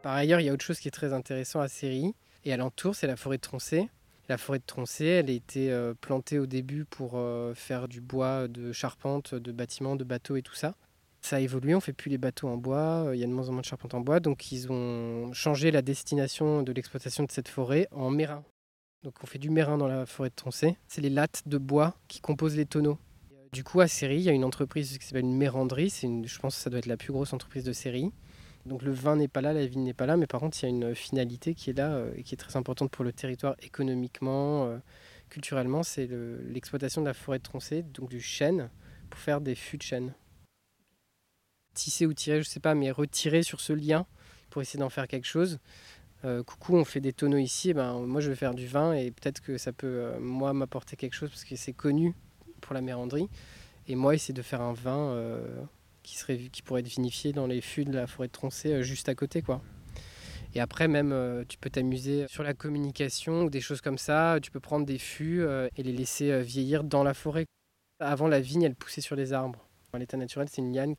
Par 0.03 0.15
ailleurs, 0.15 0.41
il 0.41 0.47
y 0.47 0.49
a 0.49 0.53
autre 0.53 0.65
chose 0.65 0.81
qui 0.81 0.89
est 0.89 0.93
très 0.93 1.13
intéressant 1.13 1.61
à 1.61 1.69
Série 1.69 2.15
et 2.45 2.53
à 2.53 2.57
l'entour, 2.57 2.97
c'est 2.97 3.07
la 3.07 3.17
forêt 3.17 3.37
de 3.37 3.43
Troncé. 3.43 3.89
La 4.29 4.39
forêt 4.39 4.59
de 4.59 4.65
Troncé, 4.65 5.05
elle 5.05 5.31
a 5.31 5.33
été 5.33 5.71
euh, 5.71 5.95
plantée 6.01 6.39
au 6.39 6.47
début 6.47 6.85
pour 6.85 7.13
euh, 7.15 7.55
faire 7.55 7.89
du 7.89 8.01
bois 8.01 8.49
de 8.49 8.73
charpente, 8.73 9.35
de 9.35 9.53
bâtiments, 9.53 9.97
de 9.97 10.05
bateaux 10.05 10.37
et 10.37 10.43
tout 10.43 10.55
ça. 10.55 10.75
Ça 11.23 11.37
a 11.37 11.41
évolué, 11.41 11.75
on 11.75 11.81
fait 11.81 11.93
plus 11.93 12.09
les 12.09 12.19
bateaux 12.19 12.49
en 12.49 12.57
bois, 12.57 13.07
euh, 13.07 13.17
il 13.17 13.21
y 13.21 13.25
a 13.25 13.27
de 13.27 13.33
moins 13.33 13.49
en 13.49 13.53
moins 13.53 13.61
de 13.61 13.67
charpente 13.67 13.95
en 13.95 14.01
bois, 14.01 14.21
donc 14.21 14.51
ils 14.51 14.71
ont 14.71 15.33
changé 15.33 15.71
la 15.71 15.83
destination 15.83 16.63
de 16.63 16.73
l'exploitation 16.73 17.25
de 17.25 17.31
cette 17.31 17.49
forêt 17.49 17.89
en 17.91 18.11
mérin. 18.11 18.45
Donc 19.03 19.15
on 19.23 19.27
fait 19.27 19.39
du 19.39 19.51
mérin 19.51 19.79
dans 19.79 19.89
la 19.89 20.07
forêt 20.07 20.31
de 20.31 20.35
Troncé. 20.35 20.77
C'est 20.87 21.01
les 21.01 21.11
lattes 21.11 21.43
de 21.47 21.59
bois 21.59 21.95
qui 22.09 22.21
composent 22.21 22.57
les 22.57 22.67
tonneaux. 22.67 22.99
Du 23.53 23.65
coup, 23.65 23.81
à 23.81 23.89
Série, 23.89 24.17
il 24.17 24.23
y 24.23 24.31
a 24.31 24.33
une 24.33 24.45
entreprise 24.45 24.97
qui 24.97 25.05
s'appelle 25.05 25.25
une 25.25 25.37
méranderie. 25.37 25.91
Je 25.91 26.39
pense 26.39 26.57
que 26.57 26.63
ça 26.63 26.71
doit 26.71 26.79
être 26.79 26.87
la 26.87 26.97
plus 26.97 27.13
grosse 27.13 27.35
entreprise 27.35 27.65
de 27.65 27.73
Série. 27.73 28.11
Donc 28.67 28.83
le 28.83 28.93
vin 28.93 29.17
n'est 29.17 29.29
pas 29.29 29.41
là, 29.41 29.53
la 29.53 29.67
vigne 29.67 29.83
n'est 29.83 29.95
pas 29.95 30.07
là, 30.07 30.17
mais 30.17 30.27
par 30.27 30.41
contre 30.41 30.57
il 30.63 30.63
y 30.63 30.67
a 30.67 30.69
une 30.71 30.95
finalité 30.95 31.55
qui 31.55 31.71
est 31.71 31.73
là 31.73 31.95
euh, 31.95 32.13
et 32.17 32.23
qui 32.23 32.35
est 32.35 32.39
très 32.39 32.57
importante 32.57 32.91
pour 32.91 33.05
le 33.05 33.13
territoire 33.13 33.57
économiquement, 33.61 34.67
euh, 34.67 34.79
culturellement, 35.29 35.83
c'est 35.83 36.09
l'exploitation 36.49 37.01
de 37.01 37.07
la 37.07 37.15
forêt 37.15 37.39
de 37.39 37.43
troncée, 37.43 37.83
donc 37.83 38.11
du 38.11 38.21
chêne, 38.21 38.71
pour 39.11 39.19
faire 39.19 39.41
des 39.41 39.55
fûts 39.55 39.79
de 39.79 39.83
chêne. 39.83 40.15
Tisser 41.75 42.07
ou 42.07 42.13
tirer, 42.13 42.43
je 42.43 42.49
ne 42.49 42.53
sais 42.53 42.61
pas, 42.61 42.75
mais 42.75 42.91
retirer 42.91 43.43
sur 43.43 43.61
ce 43.61 43.73
lien 43.73 44.07
pour 44.51 44.63
essayer 44.63 44.79
d'en 44.79 44.91
faire 44.91 45.09
quelque 45.09 45.27
chose. 45.27 45.59
euh, 46.25 46.43
coucou, 46.45 46.77
on 46.77 46.85
fait 46.85 47.01
des 47.01 47.13
tonneaux 47.13 47.39
ici, 47.39 47.71
eh 47.71 47.75
ben, 47.75 47.99
moi 48.01 48.21
je 48.21 48.29
vais 48.29 48.37
faire 48.37 48.55
du 48.55 48.67
vin 48.67 48.93
et 48.93 49.11
peut-être 49.11 49.41
que 49.41 49.59
ça 49.59 49.73
peut, 49.73 49.87
euh, 49.89 50.21
moi, 50.21 50.53
m'apporter 50.53 50.97
quelque 50.97 51.15
chose 51.15 51.31
parce 51.31 51.45
que 51.45 51.57
c'est 51.57 51.73
connu 51.73 52.15
pour 52.61 52.75
la 52.75 52.81
méranderie. 52.81 53.29
Et 53.89 53.97
moi, 53.97 54.15
essayer 54.15 54.35
de 54.35 54.43
faire 54.43 54.61
un 54.61 54.73
vin 54.75 55.11
euh, 55.11 55.63
qui, 56.03 56.17
serait, 56.17 56.37
qui 56.37 56.63
pourrait 56.63 56.81
être 56.81 56.89
vinifié 56.89 57.33
dans 57.33 57.47
les 57.47 57.61
fûts 57.61 57.85
de 57.85 57.93
la 57.93 58.07
forêt 58.07 58.29
de 58.29 58.33
Troncé 58.33 58.73
euh, 58.73 58.83
juste 58.83 59.09
à 59.09 59.15
côté. 59.15 59.43
quoi. 59.43 59.63
Et 60.55 60.61
après, 60.61 60.89
même, 60.89 61.13
euh, 61.13 61.45
tu 61.49 61.59
peux 61.59 61.71
t'amuser 61.71 62.27
sur 62.29 62.43
la 62.43 62.55
communication 62.55 63.45
ou 63.45 63.51
des 63.51 63.61
choses 63.61 63.81
comme 63.81 63.99
ça. 63.99 64.39
Tu 64.43 64.51
peux 64.51 64.61
prendre 64.61 64.85
des 64.85 64.99
fûts 64.99 65.43
euh, 65.43 65.69
et 65.77 65.83
les 65.83 65.93
laisser 65.93 66.41
vieillir 66.43 66.85
dans 66.85 67.03
la 67.03 67.15
forêt. 67.15 67.47
Avant, 68.01 68.29
la 68.29 68.41
vigne, 68.41 68.63
elle 68.63 68.75
poussait 68.75 69.01
sur 69.01 69.17
les 69.17 69.33
arbres. 69.33 69.67
Dans 69.93 69.99
l'état 69.99 70.17
naturel, 70.17 70.49
c'est 70.51 70.61
une 70.61 70.75
liane. 70.75 70.97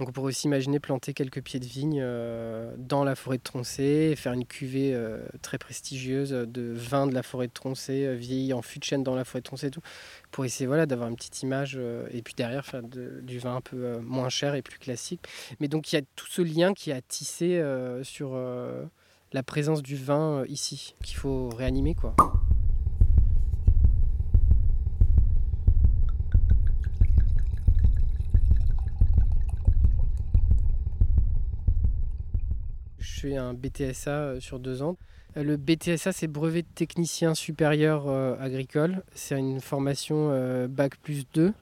Donc 0.00 0.08
on 0.08 0.12
pourrait 0.12 0.28
aussi 0.28 0.46
imaginer 0.46 0.80
planter 0.80 1.12
quelques 1.12 1.42
pieds 1.42 1.60
de 1.60 1.66
vigne 1.66 2.00
euh, 2.02 2.74
dans 2.78 3.04
la 3.04 3.14
forêt 3.14 3.36
de 3.36 3.42
Troncé, 3.42 4.08
et 4.10 4.16
faire 4.16 4.32
une 4.32 4.46
cuvée 4.46 4.94
euh, 4.94 5.18
très 5.42 5.58
prestigieuse 5.58 6.30
de 6.30 6.72
vin 6.74 7.06
de 7.06 7.12
la 7.12 7.22
forêt 7.22 7.48
de 7.48 7.52
Troncé, 7.52 8.06
euh, 8.06 8.14
vieilli 8.14 8.54
en 8.54 8.62
fût 8.62 8.78
de 8.78 8.84
chêne 8.84 9.02
dans 9.02 9.14
la 9.14 9.24
forêt 9.24 9.40
de 9.40 9.44
Troncé 9.44 9.66
et 9.66 9.70
tout, 9.70 9.82
pour 10.30 10.46
essayer 10.46 10.66
voilà, 10.66 10.86
d'avoir 10.86 11.10
une 11.10 11.16
petite 11.16 11.42
image, 11.42 11.74
euh, 11.78 12.08
et 12.12 12.22
puis 12.22 12.32
derrière 12.34 12.64
faire 12.64 12.82
du 12.82 13.38
vin 13.38 13.56
un 13.56 13.60
peu 13.60 13.76
euh, 13.76 14.00
moins 14.00 14.30
cher 14.30 14.54
et 14.54 14.62
plus 14.62 14.78
classique. 14.78 15.20
Mais 15.60 15.68
donc 15.68 15.92
il 15.92 15.96
y 15.96 15.98
a 15.98 16.02
tout 16.16 16.26
ce 16.28 16.40
lien 16.40 16.72
qui 16.72 16.92
a 16.92 17.02
tissé 17.02 17.58
euh, 17.58 18.02
sur 18.02 18.30
euh, 18.32 18.84
la 19.34 19.42
présence 19.42 19.82
du 19.82 19.96
vin 19.96 20.38
euh, 20.38 20.46
ici, 20.48 20.94
qu'il 21.04 21.18
faut 21.18 21.50
réanimer 21.50 21.94
quoi. 21.94 22.14
Je 33.20 33.28
fais 33.28 33.36
un 33.36 33.52
BTSA 33.52 34.10
euh, 34.10 34.40
sur 34.40 34.58
deux 34.58 34.80
ans. 34.80 34.96
Euh, 35.36 35.42
Le 35.42 35.58
BTSA, 35.58 36.12
c'est 36.12 36.26
brevet 36.26 36.62
de 36.62 36.68
technicien 36.74 37.34
supérieur 37.34 38.08
euh, 38.08 38.34
agricole. 38.40 39.02
C'est 39.14 39.38
une 39.38 39.60
formation 39.60 40.30
bac 40.68 40.96
plus 40.96 41.26
2. 41.34 41.52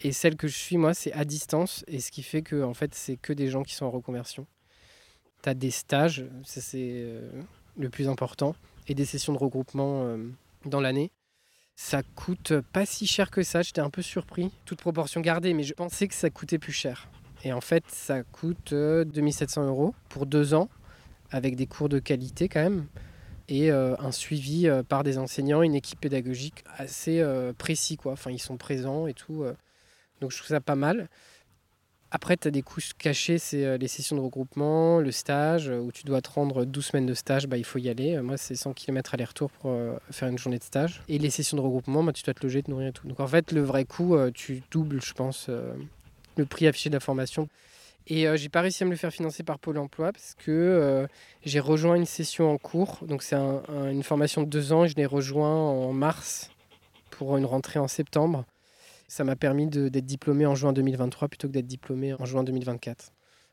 Et 0.00 0.12
celle 0.12 0.36
que 0.36 0.46
je 0.46 0.56
suis, 0.56 0.76
moi, 0.76 0.94
c'est 0.94 1.12
à 1.12 1.24
distance. 1.24 1.84
Et 1.88 1.98
ce 1.98 2.12
qui 2.12 2.22
fait 2.22 2.42
que, 2.42 2.62
en 2.62 2.72
fait, 2.72 2.94
c'est 2.94 3.16
que 3.16 3.32
des 3.32 3.48
gens 3.48 3.64
qui 3.64 3.74
sont 3.74 3.86
en 3.86 3.90
reconversion. 3.90 4.46
Tu 5.42 5.48
as 5.48 5.54
des 5.54 5.72
stages, 5.72 6.24
ça 6.44 6.60
c'est 6.60 7.04
le 7.76 7.90
plus 7.90 8.08
important, 8.08 8.54
et 8.86 8.94
des 8.94 9.04
sessions 9.04 9.32
de 9.32 9.38
regroupement 9.38 10.16
dans 10.64 10.80
l'année. 10.80 11.10
Ça 11.76 12.02
coûte 12.14 12.54
pas 12.72 12.86
si 12.86 13.06
cher 13.06 13.30
que 13.30 13.42
ça, 13.42 13.62
j'étais 13.62 13.80
un 13.80 13.90
peu 13.90 14.02
surpris, 14.02 14.50
toute 14.64 14.80
proportion 14.80 15.20
gardée, 15.20 15.52
mais 15.52 15.64
je 15.64 15.74
pensais 15.74 16.08
que 16.08 16.14
ça 16.14 16.30
coûtait 16.30 16.58
plus 16.58 16.72
cher. 16.72 17.08
Et 17.44 17.52
en 17.52 17.60
fait, 17.60 17.84
ça 17.88 18.22
coûte 18.22 18.72
euh, 18.72 19.04
2700 19.04 19.66
euros 19.66 19.94
pour 20.08 20.26
deux 20.26 20.54
ans, 20.54 20.68
avec 21.30 21.56
des 21.56 21.66
cours 21.66 21.88
de 21.88 21.98
qualité 21.98 22.48
quand 22.48 22.62
même, 22.62 22.86
et 23.48 23.70
euh, 23.70 23.94
un 23.98 24.12
suivi 24.12 24.66
euh, 24.66 24.82
par 24.82 25.04
des 25.04 25.18
enseignants, 25.18 25.62
une 25.62 25.74
équipe 25.74 26.00
pédagogique 26.00 26.64
assez 26.78 27.20
euh, 27.20 27.52
précis, 27.52 27.96
quoi. 27.98 28.12
Enfin, 28.12 28.30
ils 28.30 28.38
sont 28.38 28.56
présents 28.56 29.06
et 29.06 29.14
tout. 29.14 29.42
euh. 29.42 29.54
donc 30.20 30.30
je 30.32 30.38
trouve 30.38 30.48
ça 30.48 30.60
pas 30.60 30.74
mal. 30.76 31.08
Après, 32.10 32.36
tu 32.36 32.46
as 32.46 32.52
des 32.52 32.62
couches 32.62 32.92
cachées, 32.96 33.38
c'est 33.38 33.64
euh, 33.64 33.76
les 33.76 33.88
sessions 33.88 34.14
de 34.16 34.20
regroupement, 34.20 35.00
le 35.00 35.10
stage, 35.10 35.68
euh, 35.68 35.80
où 35.80 35.90
tu 35.90 36.04
dois 36.04 36.22
te 36.22 36.30
rendre 36.30 36.64
12 36.64 36.86
semaines 36.86 37.06
de 37.06 37.14
stage, 37.14 37.48
bah, 37.48 37.56
il 37.56 37.64
faut 37.64 37.80
y 37.80 37.88
aller. 37.88 38.14
Euh, 38.16 38.22
Moi, 38.22 38.36
c'est 38.36 38.54
100 38.54 38.72
km 38.72 39.14
aller-retour 39.14 39.50
pour 39.50 39.70
euh, 39.72 39.96
faire 40.12 40.28
une 40.28 40.38
journée 40.38 40.58
de 40.58 40.62
stage. 40.62 41.02
Et 41.08 41.18
les 41.18 41.28
sessions 41.30 41.56
de 41.56 41.62
regroupement, 41.62 42.04
bah, 42.04 42.12
tu 42.12 42.22
dois 42.22 42.32
te 42.32 42.42
loger, 42.44 42.62
te 42.62 42.70
nourrir 42.70 42.88
et 42.88 42.92
tout. 42.92 43.08
Donc 43.08 43.18
en 43.18 43.26
fait, 43.26 43.50
le 43.50 43.62
vrai 43.62 43.84
coût, 43.84 44.14
euh, 44.14 44.30
tu 44.32 44.62
doubles, 44.70 45.02
je 45.02 45.12
pense, 45.12 45.46
euh, 45.48 45.74
le 46.36 46.44
prix 46.46 46.66
affiché 46.66 46.90
de 46.90 46.94
la 46.94 47.00
formation. 47.00 47.48
Et 48.06 48.28
euh, 48.28 48.36
j'ai 48.36 48.50
pas 48.50 48.60
réussi 48.60 48.82
à 48.82 48.86
me 48.86 48.90
le 48.90 48.96
faire 48.96 49.12
financer 49.12 49.42
par 49.42 49.58
Pôle 49.58 49.78
emploi 49.78 50.12
parce 50.12 50.34
que 50.34 50.50
euh, 50.50 51.06
j'ai 51.44 51.58
rejoint 51.60 51.94
une 51.94 52.04
session 52.04 52.50
en 52.52 52.58
cours. 52.58 52.98
Donc 53.06 53.22
c'est 53.22 53.34
un- 53.36 53.62
un- 53.68 53.90
une 53.90 54.02
formation 54.02 54.42
de 54.42 54.46
deux 54.48 54.72
ans 54.72 54.84
et 54.84 54.88
je 54.88 54.94
l'ai 54.96 55.06
rejoint 55.06 55.54
en 55.54 55.92
mars 55.92 56.50
pour 57.10 57.36
une 57.38 57.46
rentrée 57.46 57.78
en 57.78 57.88
septembre. 57.88 58.44
Ça 59.08 59.24
m'a 59.24 59.36
permis 59.36 59.66
d'être 59.68 60.04
diplômé 60.04 60.44
en 60.44 60.54
juin 60.54 60.72
2023 60.74 61.28
plutôt 61.28 61.48
que 61.48 61.52
d'être 61.52 61.66
diplômé 61.66 62.12
en 62.14 62.24
juin 62.26 62.42
2024. 62.44 63.12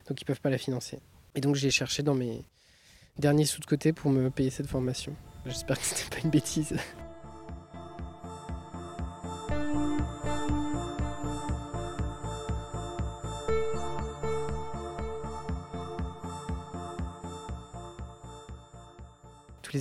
Donc 0.09 0.19
ils 0.21 0.25
peuvent 0.25 0.41
pas 0.41 0.49
la 0.49 0.57
financer. 0.57 0.99
Et 1.35 1.39
donc 1.41 1.55
j'ai 1.55 1.71
cherché 1.71 2.03
dans 2.03 2.15
mes 2.15 2.41
derniers 3.19 3.45
sous 3.45 3.61
de 3.61 3.65
côté 3.65 3.93
pour 3.93 4.11
me 4.11 4.29
payer 4.29 4.49
cette 4.49 4.67
formation. 4.67 5.15
J'espère 5.45 5.79
que 5.79 5.85
c'était 5.85 6.13
pas 6.13 6.21
une 6.23 6.29
bêtise. 6.29 6.73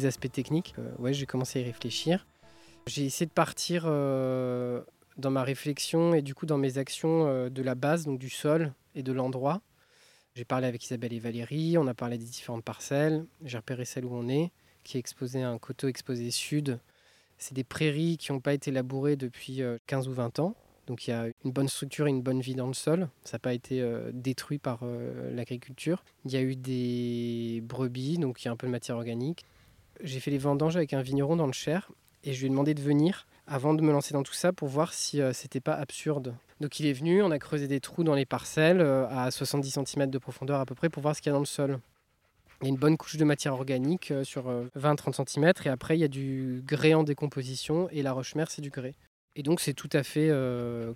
Aspects 0.07 0.30
techniques, 0.30 0.75
euh, 0.78 0.90
ouais, 0.99 1.12
j'ai 1.12 1.26
commencé 1.26 1.59
à 1.59 1.62
y 1.62 1.64
réfléchir. 1.64 2.26
J'ai 2.87 3.04
essayé 3.04 3.26
de 3.26 3.33
partir 3.33 3.85
euh, 3.87 4.83
dans 5.16 5.30
ma 5.30 5.45
réflexion 5.45 6.14
et 6.14 6.23
du 6.23 6.35
coup 6.35 6.47
dans 6.47 6.59
mes 6.59 6.78
actions 6.78 7.26
euh, 7.26 7.49
de 7.49 7.62
la 7.62 7.75
base, 7.75 8.04
donc 8.04 8.19
du 8.19 8.30
sol 8.30 8.73
et 8.95 9.02
de 9.02 9.12
l'endroit. 9.12 9.61
J'ai 10.35 10.45
parlé 10.45 10.66
avec 10.66 10.85
Isabelle 10.85 11.12
et 11.12 11.19
Valérie, 11.19 11.76
on 11.76 11.87
a 11.87 11.95
parlé 11.95 12.16
des 12.16 12.25
différentes 12.25 12.64
parcelles, 12.64 13.26
j'ai 13.45 13.59
repéré 13.59 13.85
celle 13.85 14.04
où 14.04 14.14
on 14.14 14.28
est, 14.28 14.50
qui 14.85 14.97
est 14.97 15.00
exposée 15.00 15.42
à 15.42 15.50
un 15.50 15.59
coteau 15.59 15.88
exposé 15.88 16.30
sud. 16.30 16.78
C'est 17.38 17.54
des 17.54 17.64
prairies 17.64 18.16
qui 18.16 18.33
n'ont 18.33 18.40
pas 18.40 18.54
été 18.54 18.71
labourées 18.71 19.16
depuis 19.16 19.62
euh, 19.62 19.78
15 19.87 20.09
ou 20.09 20.12
20 20.12 20.38
ans. 20.40 20.54
Donc 20.87 21.07
il 21.07 21.11
y 21.11 21.12
a 21.12 21.26
une 21.45 21.52
bonne 21.52 21.69
structure 21.69 22.07
et 22.07 22.11
une 22.11 22.23
bonne 22.23 22.40
vie 22.40 22.54
dans 22.54 22.66
le 22.66 22.75
sol. 22.75 23.09
Ça 23.23 23.37
n'a 23.37 23.38
pas 23.38 23.54
été 23.54 23.80
détruit 24.12 24.59
par 24.59 24.80
l'agriculture. 25.30 26.02
Il 26.25 26.33
y 26.33 26.37
a 26.37 26.42
eu 26.42 26.57
des 26.57 27.61
brebis, 27.62 28.19
donc 28.19 28.42
il 28.42 28.47
y 28.47 28.49
a 28.49 28.50
un 28.50 28.57
peu 28.57 28.66
de 28.66 28.73
matière 28.73 28.97
organique. 28.97 29.45
J'ai 30.02 30.21
fait 30.21 30.30
les 30.30 30.38
vendanges 30.38 30.76
avec 30.76 30.92
un 30.92 31.02
vigneron 31.02 31.37
dans 31.37 31.47
le 31.47 31.52
Cher 31.52 31.90
et 32.25 32.33
je 32.33 32.40
lui 32.40 32.47
ai 32.47 32.50
demandé 32.50 32.75
de 32.75 32.83
venir 32.83 33.26
avant 33.50 33.75
de 33.75 33.83
me 33.83 33.90
lancer 33.90 34.14
dans 34.14 34.23
tout 34.23 34.33
ça 34.33 34.52
pour 34.52 34.69
voir 34.69 34.95
si 34.95 35.21
euh, 35.21 35.33
c'était 35.33 35.61
pas 35.61 35.75
absurde. 35.75 36.35
Donc 36.61 36.78
il 36.78 36.87
est 36.87 36.92
venu, 36.92 37.23
on 37.23 37.30
a 37.33 37.38
creusé 37.38 37.66
des 37.66 37.80
trous 37.80 38.04
dans 38.04 38.14
les 38.14 38.25
parcelles 38.25 38.80
euh, 38.80 39.09
à 39.09 39.30
70 39.30 39.78
cm 39.85 40.09
de 40.09 40.19
profondeur 40.19 40.61
à 40.61 40.66
peu 40.66 40.76
près 40.76 40.88
pour 40.88 41.02
voir 41.02 41.16
ce 41.16 41.21
qu'il 41.21 41.30
y 41.30 41.33
a 41.33 41.35
dans 41.35 41.40
le 41.40 41.47
sol. 41.47 41.80
Il 42.61 42.66
y 42.66 42.69
a 42.69 42.71
une 42.71 42.78
bonne 42.78 42.97
couche 42.97 43.16
de 43.16 43.25
matière 43.25 43.54
organique 43.54 44.12
euh, 44.12 44.23
sur 44.23 44.45
20-30 44.78 45.28
cm 45.28 45.52
et 45.64 45.69
après 45.69 45.97
il 45.97 46.00
y 46.00 46.04
a 46.04 46.09
du 46.09 46.62
grès 46.64 46.95
en 46.95 47.02
décomposition 47.02 47.88
et 47.90 48.02
la 48.02 48.12
roche-mère 48.12 48.50
c'est 48.50 48.62
du 48.62 48.71
grès. 48.71 48.95
Et 49.35 49.42
donc 49.42 49.61
c'est 49.61 49.75
tout 49.75 49.90
à 49.92 50.02
fait 50.02 50.28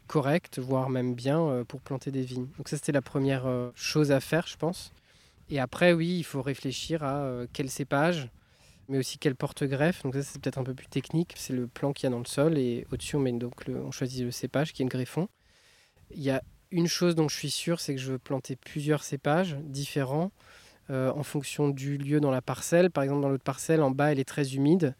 correct, 0.09 0.59
voire 0.59 0.91
même 0.91 1.15
bien 1.15 1.65
pour 1.69 1.81
planter 1.81 2.11
des 2.11 2.23
vignes. 2.23 2.49
Donc 2.59 2.69
ça 2.69 2.77
c'était 2.77 2.91
la 2.91 3.01
première 3.01 3.47
chose 3.77 4.11
à 4.11 4.19
faire 4.19 4.49
je 4.49 4.57
pense. 4.57 4.93
Et 5.51 5.61
après 5.61 5.93
oui 5.93 6.19
il 6.19 6.25
faut 6.25 6.43
réfléchir 6.43 7.05
à 7.05 7.45
quel 7.53 7.71
cépage, 7.71 8.29
mais 8.89 8.99
aussi 8.99 9.19
quel 9.19 9.35
porte-greffe. 9.35 10.03
Donc 10.03 10.15
ça 10.15 10.23
c'est 10.23 10.41
peut-être 10.41 10.59
un 10.59 10.65
peu 10.65 10.75
plus 10.75 10.89
technique. 10.89 11.35
C'est 11.37 11.53
le 11.53 11.67
plan 11.67 11.93
qu'il 11.93 12.05
y 12.05 12.09
a 12.09 12.11
dans 12.11 12.19
le 12.19 12.25
sol 12.27 12.59
et 12.59 12.87
au-dessus 12.93 13.17
on, 13.17 13.21
met 13.21 13.33
donc 13.33 13.67
le- 13.67 13.83
on 13.83 13.91
choisit 13.91 14.25
le 14.25 14.31
cépage 14.31 14.73
qui 14.73 14.83
est 14.83 14.85
le 14.85 14.91
greffon. 14.91 15.29
Il 16.11 16.23
y 16.23 16.31
a 16.31 16.43
une 16.71 16.87
chose 16.89 17.15
dont 17.15 17.29
je 17.29 17.37
suis 17.37 17.51
sûr, 17.51 17.81
c'est 17.81 17.95
que 17.95 18.01
je 18.01 18.13
veux 18.13 18.19
planter 18.19 18.57
plusieurs 18.57 19.05
cépages 19.05 19.57
différents 19.63 20.33
euh, 20.91 21.11
en 21.13 21.23
fonction 21.23 21.69
du 21.69 21.97
lieu 21.97 22.21
dans 22.21 22.31
la 22.31 22.43
parcelle. 22.43 22.91
Par 22.91 23.05
exemple, 23.05 23.23
dans 23.23 23.29
l'autre 23.29 23.45
parcelle, 23.45 23.81
en 23.81 23.91
bas, 23.91 24.13
elle 24.13 24.19
est 24.19 24.29
très 24.29 24.55
humide. 24.55 24.95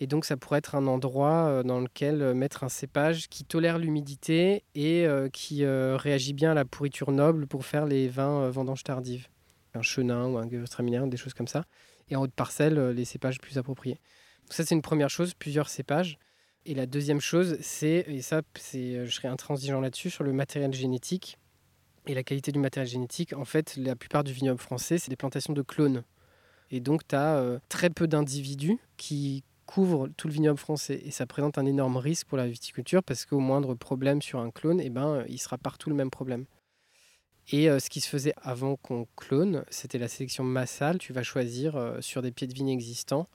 Et 0.00 0.06
donc, 0.06 0.24
ça 0.24 0.36
pourrait 0.36 0.58
être 0.58 0.74
un 0.74 0.86
endroit 0.86 1.46
euh, 1.46 1.62
dans 1.62 1.80
lequel 1.80 2.20
euh, 2.20 2.34
mettre 2.34 2.62
un 2.62 2.68
cépage 2.68 3.28
qui 3.28 3.44
tolère 3.44 3.78
l'humidité 3.78 4.64
et 4.74 5.06
qui 5.32 5.64
réagit 5.66 6.34
bien 6.34 6.52
à 6.52 6.54
la 6.54 6.64
pourriture 6.64 7.10
noble 7.10 7.46
pour 7.46 7.64
faire 7.64 7.86
les 7.86 8.08
vins 8.08 8.48
vendanges 8.50 8.84
tardives. 8.84 9.28
Un 9.74 9.82
chenin 9.82 10.26
ou 10.28 10.38
un 10.38 10.48
gewürztraminer, 10.48 11.08
des 11.08 11.16
choses 11.16 11.34
comme 11.34 11.48
ça. 11.48 11.64
Et 12.08 12.16
en 12.16 12.22
haute 12.22 12.34
parcelle, 12.34 12.78
euh, 12.78 12.92
les 12.92 13.04
cépages 13.04 13.40
plus 13.40 13.58
appropriés. 13.58 14.00
Donc 14.42 14.52
ça, 14.52 14.64
c'est 14.64 14.74
une 14.74 14.82
première 14.82 15.10
chose, 15.10 15.34
plusieurs 15.34 15.68
cépages. 15.68 16.18
Et 16.66 16.74
la 16.74 16.86
deuxième 16.86 17.20
chose, 17.20 17.58
c'est, 17.60 18.04
et 18.08 18.22
ça, 18.22 18.42
c'est, 18.58 18.96
euh, 18.96 19.06
je 19.06 19.14
serai 19.14 19.28
intransigeant 19.28 19.80
là-dessus, 19.80 20.10
sur 20.10 20.24
le 20.24 20.32
matériel 20.32 20.72
génétique 20.72 21.38
et 22.06 22.14
la 22.14 22.22
qualité 22.22 22.52
du 22.52 22.58
matériel 22.58 22.88
génétique. 22.88 23.32
En 23.32 23.44
fait, 23.44 23.76
la 23.76 23.96
plupart 23.96 24.24
du 24.24 24.32
vignoble 24.32 24.60
français, 24.60 24.98
c'est 24.98 25.10
des 25.10 25.16
plantations 25.16 25.52
de 25.52 25.62
clones. 25.62 26.04
Et 26.70 26.80
donc, 26.80 27.06
tu 27.06 27.14
as 27.14 27.60
très 27.68 27.88
peu 27.88 28.06
d'individus 28.06 28.78
qui 28.96 29.44
couvrent 29.66 30.08
tout 30.16 30.28
le 30.28 30.34
vignoble 30.34 30.58
français. 30.58 31.00
Et 31.04 31.10
ça 31.10 31.26
présente 31.26 31.58
un 31.58 31.66
énorme 31.66 31.96
risque 31.96 32.26
pour 32.26 32.38
la 32.38 32.46
viticulture 32.46 33.02
parce 33.02 33.24
qu'au 33.24 33.40
moindre 33.40 33.74
problème 33.74 34.22
sur 34.22 34.40
un 34.40 34.50
clone, 34.50 34.80
eh 34.80 34.90
ben, 34.90 35.06
euh, 35.06 35.24
il 35.28 35.38
sera 35.38 35.58
partout 35.58 35.90
le 35.90 35.96
même 35.96 36.10
problème. 36.10 36.44
Et 37.50 37.68
euh, 37.68 37.78
ce 37.78 37.90
qui 37.90 38.00
se 38.00 38.08
faisait 38.08 38.34
avant 38.42 38.76
qu'on 38.76 39.06
clone, 39.16 39.64
c'était 39.70 39.98
la 39.98 40.08
sélection 40.08 40.44
massale. 40.44 40.98
Tu 40.98 41.12
vas 41.12 41.22
choisir 41.22 41.76
euh, 41.76 42.00
sur 42.00 42.22
des 42.22 42.32
pieds 42.32 42.46
de 42.46 42.54
vigne 42.54 42.70
existants. 42.70 43.28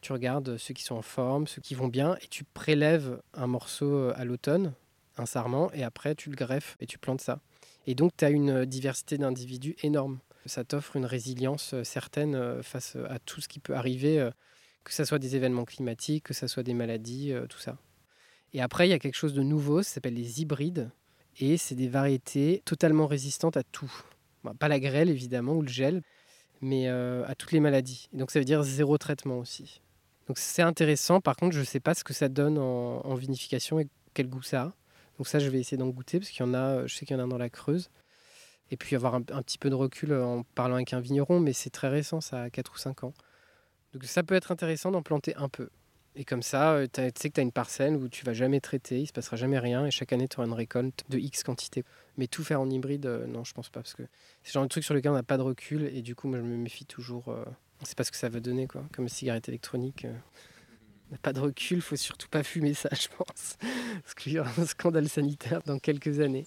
Tu 0.00 0.12
regardes 0.12 0.56
ceux 0.56 0.74
qui 0.74 0.82
sont 0.82 0.96
en 0.96 1.02
forme, 1.02 1.46
ceux 1.46 1.62
qui 1.62 1.74
vont 1.74 1.86
bien, 1.88 2.16
et 2.22 2.26
tu 2.26 2.42
prélèves 2.42 3.20
un 3.34 3.46
morceau 3.46 3.94
euh, 3.94 4.12
à 4.16 4.24
l'automne, 4.24 4.74
un 5.16 5.26
sarment, 5.26 5.70
et 5.72 5.84
après 5.84 6.16
tu 6.16 6.28
le 6.30 6.36
greffes 6.36 6.76
et 6.80 6.86
tu 6.86 6.98
plantes 6.98 7.20
ça. 7.20 7.40
Et 7.86 7.94
donc 7.94 8.12
tu 8.16 8.24
as 8.24 8.30
une 8.30 8.64
diversité 8.64 9.16
d'individus 9.16 9.76
énorme. 9.82 10.18
Ça 10.46 10.64
t'offre 10.64 10.96
une 10.96 11.04
résilience 11.04 11.74
euh, 11.74 11.84
certaine 11.84 12.34
euh, 12.34 12.62
face 12.62 12.96
à 13.08 13.18
tout 13.20 13.40
ce 13.40 13.48
qui 13.48 13.60
peut 13.60 13.76
arriver, 13.76 14.18
euh, 14.18 14.30
que 14.84 14.92
ce 14.92 15.04
soit 15.04 15.20
des 15.20 15.36
événements 15.36 15.64
climatiques, 15.64 16.24
que 16.24 16.34
ce 16.34 16.46
soit 16.46 16.62
des 16.62 16.74
maladies, 16.74 17.32
euh, 17.32 17.46
tout 17.46 17.58
ça. 17.58 17.78
Et 18.52 18.60
après, 18.60 18.86
il 18.86 18.90
y 18.90 18.94
a 18.94 18.98
quelque 18.98 19.16
chose 19.16 19.34
de 19.34 19.42
nouveau, 19.42 19.82
ça 19.82 19.94
s'appelle 19.94 20.14
les 20.14 20.42
hybrides. 20.42 20.90
Et 21.40 21.56
c'est 21.56 21.74
des 21.74 21.88
variétés 21.88 22.62
totalement 22.64 23.06
résistantes 23.06 23.56
à 23.56 23.62
tout. 23.62 23.92
Bon, 24.44 24.54
pas 24.54 24.68
la 24.68 24.80
grêle, 24.80 25.08
évidemment, 25.08 25.54
ou 25.54 25.62
le 25.62 25.68
gel, 25.68 26.02
mais 26.60 26.88
euh, 26.88 27.24
à 27.26 27.34
toutes 27.34 27.52
les 27.52 27.60
maladies. 27.60 28.08
Et 28.12 28.18
donc 28.18 28.30
ça 28.30 28.38
veut 28.38 28.44
dire 28.44 28.62
zéro 28.62 28.98
traitement 28.98 29.38
aussi. 29.38 29.80
Donc 30.28 30.38
c'est 30.38 30.62
intéressant. 30.62 31.20
Par 31.20 31.36
contre, 31.36 31.54
je 31.54 31.60
ne 31.60 31.64
sais 31.64 31.80
pas 31.80 31.94
ce 31.94 32.04
que 32.04 32.12
ça 32.12 32.28
donne 32.28 32.58
en, 32.58 33.14
vinification 33.14 33.80
et 33.80 33.88
quel 34.14 34.28
goût 34.28 34.42
ça 34.42 34.62
a. 34.62 34.72
Donc 35.18 35.28
ça, 35.28 35.38
je 35.38 35.48
vais 35.48 35.60
essayer 35.60 35.76
d'en 35.76 35.88
goûter 35.88 36.18
parce 36.18 36.30
qu'il 36.30 36.44
y 36.44 36.48
en 36.48 36.54
a, 36.54 36.86
je 36.86 36.94
sais 36.94 37.06
qu'il 37.06 37.16
y 37.16 37.20
en 37.20 37.24
a 37.24 37.28
dans 37.28 37.38
la 37.38 37.50
Creuse. 37.50 37.90
Et 38.70 38.76
puis 38.76 38.96
avoir 38.96 39.14
un, 39.14 39.22
un, 39.32 39.42
petit 39.42 39.58
peu 39.58 39.68
de 39.68 39.74
recul 39.74 40.14
en 40.14 40.44
parlant 40.54 40.76
avec 40.76 40.92
un 40.94 41.00
vigneron, 41.00 41.40
mais 41.40 41.52
c'est 41.52 41.70
très 41.70 41.88
récent, 41.88 42.20
ça 42.22 42.42
a 42.42 42.50
4 42.50 42.72
ou 42.72 42.78
5 42.78 43.04
ans. 43.04 43.12
Donc 43.92 44.04
ça 44.04 44.22
peut 44.22 44.34
être 44.34 44.50
intéressant 44.50 44.90
d'en 44.90 45.02
planter 45.02 45.36
un 45.36 45.48
peu. 45.48 45.68
Et 46.14 46.24
comme 46.24 46.42
ça, 46.42 46.78
tu 46.92 47.00
sais 47.00 47.30
que 47.30 47.34
tu 47.34 47.40
as 47.40 47.42
une 47.42 47.52
parcelle 47.52 47.96
où 47.96 48.08
tu 48.08 48.24
vas 48.24 48.34
jamais 48.34 48.60
traiter, 48.60 49.00
il 49.00 49.06
se 49.06 49.12
passera 49.12 49.36
jamais 49.36 49.58
rien, 49.58 49.86
et 49.86 49.90
chaque 49.90 50.12
année, 50.12 50.28
tu 50.28 50.36
auras 50.36 50.46
une 50.46 50.52
récolte 50.52 51.04
de 51.08 51.18
X 51.18 51.42
quantité. 51.42 51.84
Mais 52.18 52.26
tout 52.26 52.44
faire 52.44 52.60
en 52.60 52.68
hybride, 52.68 53.06
euh, 53.06 53.26
non, 53.26 53.44
je 53.44 53.54
pense 53.54 53.70
pas, 53.70 53.80
parce 53.80 53.94
que 53.94 54.02
c'est 54.42 54.50
le 54.50 54.52
genre 54.52 54.62
de 54.64 54.68
truc 54.68 54.84
sur 54.84 54.92
lequel 54.92 55.12
on 55.12 55.14
n'a 55.14 55.22
pas 55.22 55.38
de 55.38 55.42
recul, 55.42 55.84
et 55.84 56.02
du 56.02 56.14
coup, 56.14 56.28
moi, 56.28 56.38
je 56.38 56.44
me 56.44 56.56
méfie 56.56 56.84
toujours. 56.84 57.28
Euh, 57.28 57.44
on 57.80 57.86
sait 57.86 57.94
pas 57.94 58.04
ce 58.04 58.10
que 58.10 58.18
ça 58.18 58.28
va 58.28 58.40
donner, 58.40 58.66
quoi. 58.66 58.84
Comme 58.92 59.08
cigarette 59.08 59.48
électronique. 59.48 60.04
Euh, 60.04 60.14
on 61.08 61.12
n'a 61.12 61.18
pas 61.18 61.32
de 61.32 61.40
recul, 61.40 61.80
faut 61.80 61.96
surtout 61.96 62.28
pas 62.28 62.42
fumer 62.42 62.74
ça, 62.74 62.90
je 62.92 63.08
pense. 63.16 63.56
Parce 64.02 64.14
qu'il 64.14 64.32
y 64.32 64.38
aura 64.38 64.50
un 64.58 64.66
scandale 64.66 65.08
sanitaire 65.08 65.62
dans 65.64 65.78
quelques 65.78 66.20
années. 66.20 66.46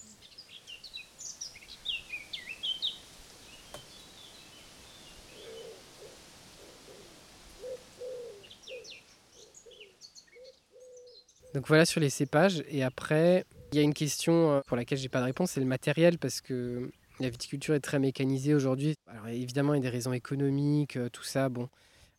Donc 11.56 11.68
voilà 11.68 11.86
sur 11.86 12.02
les 12.02 12.10
cépages. 12.10 12.62
Et 12.68 12.82
après, 12.82 13.46
il 13.72 13.76
y 13.76 13.78
a 13.80 13.82
une 13.82 13.94
question 13.94 14.50
euh, 14.50 14.60
pour 14.66 14.76
laquelle 14.76 14.98
j'ai 14.98 15.08
pas 15.08 15.20
de 15.20 15.24
réponse, 15.24 15.52
c'est 15.52 15.60
le 15.60 15.64
matériel 15.64 16.18
parce 16.18 16.42
que 16.42 16.90
la 17.18 17.30
viticulture 17.30 17.74
est 17.74 17.80
très 17.80 17.98
mécanisée 17.98 18.52
aujourd'hui. 18.52 18.94
Alors 19.06 19.28
évidemment, 19.28 19.72
il 19.72 19.78
y 19.78 19.80
a 19.80 19.82
des 19.84 19.88
raisons 19.88 20.12
économiques, 20.12 20.98
euh, 20.98 21.08
tout 21.08 21.22
ça. 21.22 21.48
Bon, 21.48 21.70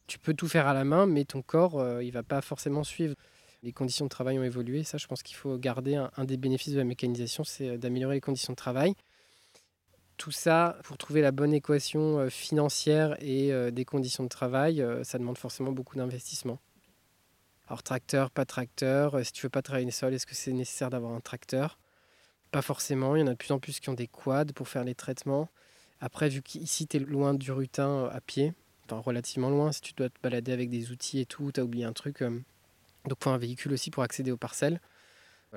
tu 0.07 0.17
peux 0.17 0.33
tout 0.33 0.47
faire 0.47 0.65
à 0.65 0.73
la 0.73 0.83
main, 0.83 1.05
mais 1.05 1.23
ton 1.23 1.43
corps, 1.43 1.79
euh, 1.79 2.03
il 2.03 2.11
va 2.11 2.23
pas 2.23 2.41
forcément 2.41 2.83
suivre. 2.83 3.13
Les 3.61 3.71
conditions 3.73 4.05
de 4.05 4.09
travail 4.09 4.39
ont 4.39 4.43
évolué. 4.43 4.83
Ça, 4.83 4.97
je 4.97 5.05
pense 5.05 5.21
qu'il 5.21 5.35
faut 5.35 5.55
garder 5.59 5.93
un, 5.93 6.25
des 6.25 6.37
bénéfices 6.37 6.73
de 6.73 6.79
la 6.79 6.83
mécanisation, 6.83 7.43
c'est 7.43 7.77
d'améliorer 7.77 8.15
les 8.15 8.21
conditions 8.21 8.53
de 8.53 8.57
travail. 8.57 8.95
Tout 10.17 10.31
ça, 10.31 10.79
pour 10.83 10.97
trouver 10.97 11.21
la 11.21 11.31
bonne 11.31 11.53
équation 11.53 12.27
financière 12.31 13.15
et 13.21 13.51
des 13.71 13.85
conditions 13.85 14.23
de 14.23 14.29
travail, 14.29 14.83
ça 15.03 15.19
demande 15.19 15.37
forcément 15.37 15.71
beaucoup 15.71 15.95
d'investissement. 15.95 16.59
Alors 17.67 17.83
tracteur, 17.83 18.31
pas 18.31 18.45
tracteur, 18.45 19.15
euh, 19.15 19.23
si 19.23 19.33
tu 19.33 19.45
veux 19.45 19.49
pas 19.49 19.61
travailler 19.61 19.85
les 19.85 19.91
sols, 19.91 20.13
est-ce 20.13 20.25
que 20.25 20.35
c'est 20.35 20.53
nécessaire 20.53 20.89
d'avoir 20.89 21.11
un 21.11 21.19
tracteur? 21.19 21.77
Pas 22.51 22.61
forcément, 22.61 23.15
il 23.17 23.19
y 23.19 23.23
en 23.23 23.27
a 23.27 23.31
de 23.31 23.35
plus 23.35 23.51
en 23.51 23.59
plus 23.59 23.81
qui 23.81 23.89
ont 23.89 23.93
des 23.93 24.07
quads 24.07 24.53
pour 24.55 24.69
faire 24.69 24.85
les 24.85 24.95
traitements. 24.95 25.49
Après, 25.99 26.29
vu 26.29 26.41
qu'ici 26.41 26.87
tu 26.87 26.95
es 26.95 26.99
loin 27.01 27.33
du 27.33 27.51
rutin 27.51 27.89
euh, 27.89 28.09
à 28.09 28.21
pied, 28.21 28.53
enfin 28.85 29.01
relativement 29.01 29.49
loin, 29.49 29.73
si 29.73 29.81
tu 29.81 29.93
dois 29.93 30.07
te 30.07 30.17
balader 30.23 30.53
avec 30.53 30.69
des 30.69 30.91
outils 30.91 31.19
et 31.19 31.25
tout, 31.25 31.51
tu 31.51 31.59
as 31.59 31.65
oublié 31.65 31.83
un 31.83 31.91
truc, 31.91 32.21
euh, 32.21 32.39
donc 33.05 33.21
faut 33.21 33.31
un 33.31 33.37
véhicule 33.37 33.73
aussi 33.73 33.91
pour 33.91 34.03
accéder 34.03 34.31
aux 34.31 34.37
parcelles. 34.37 34.79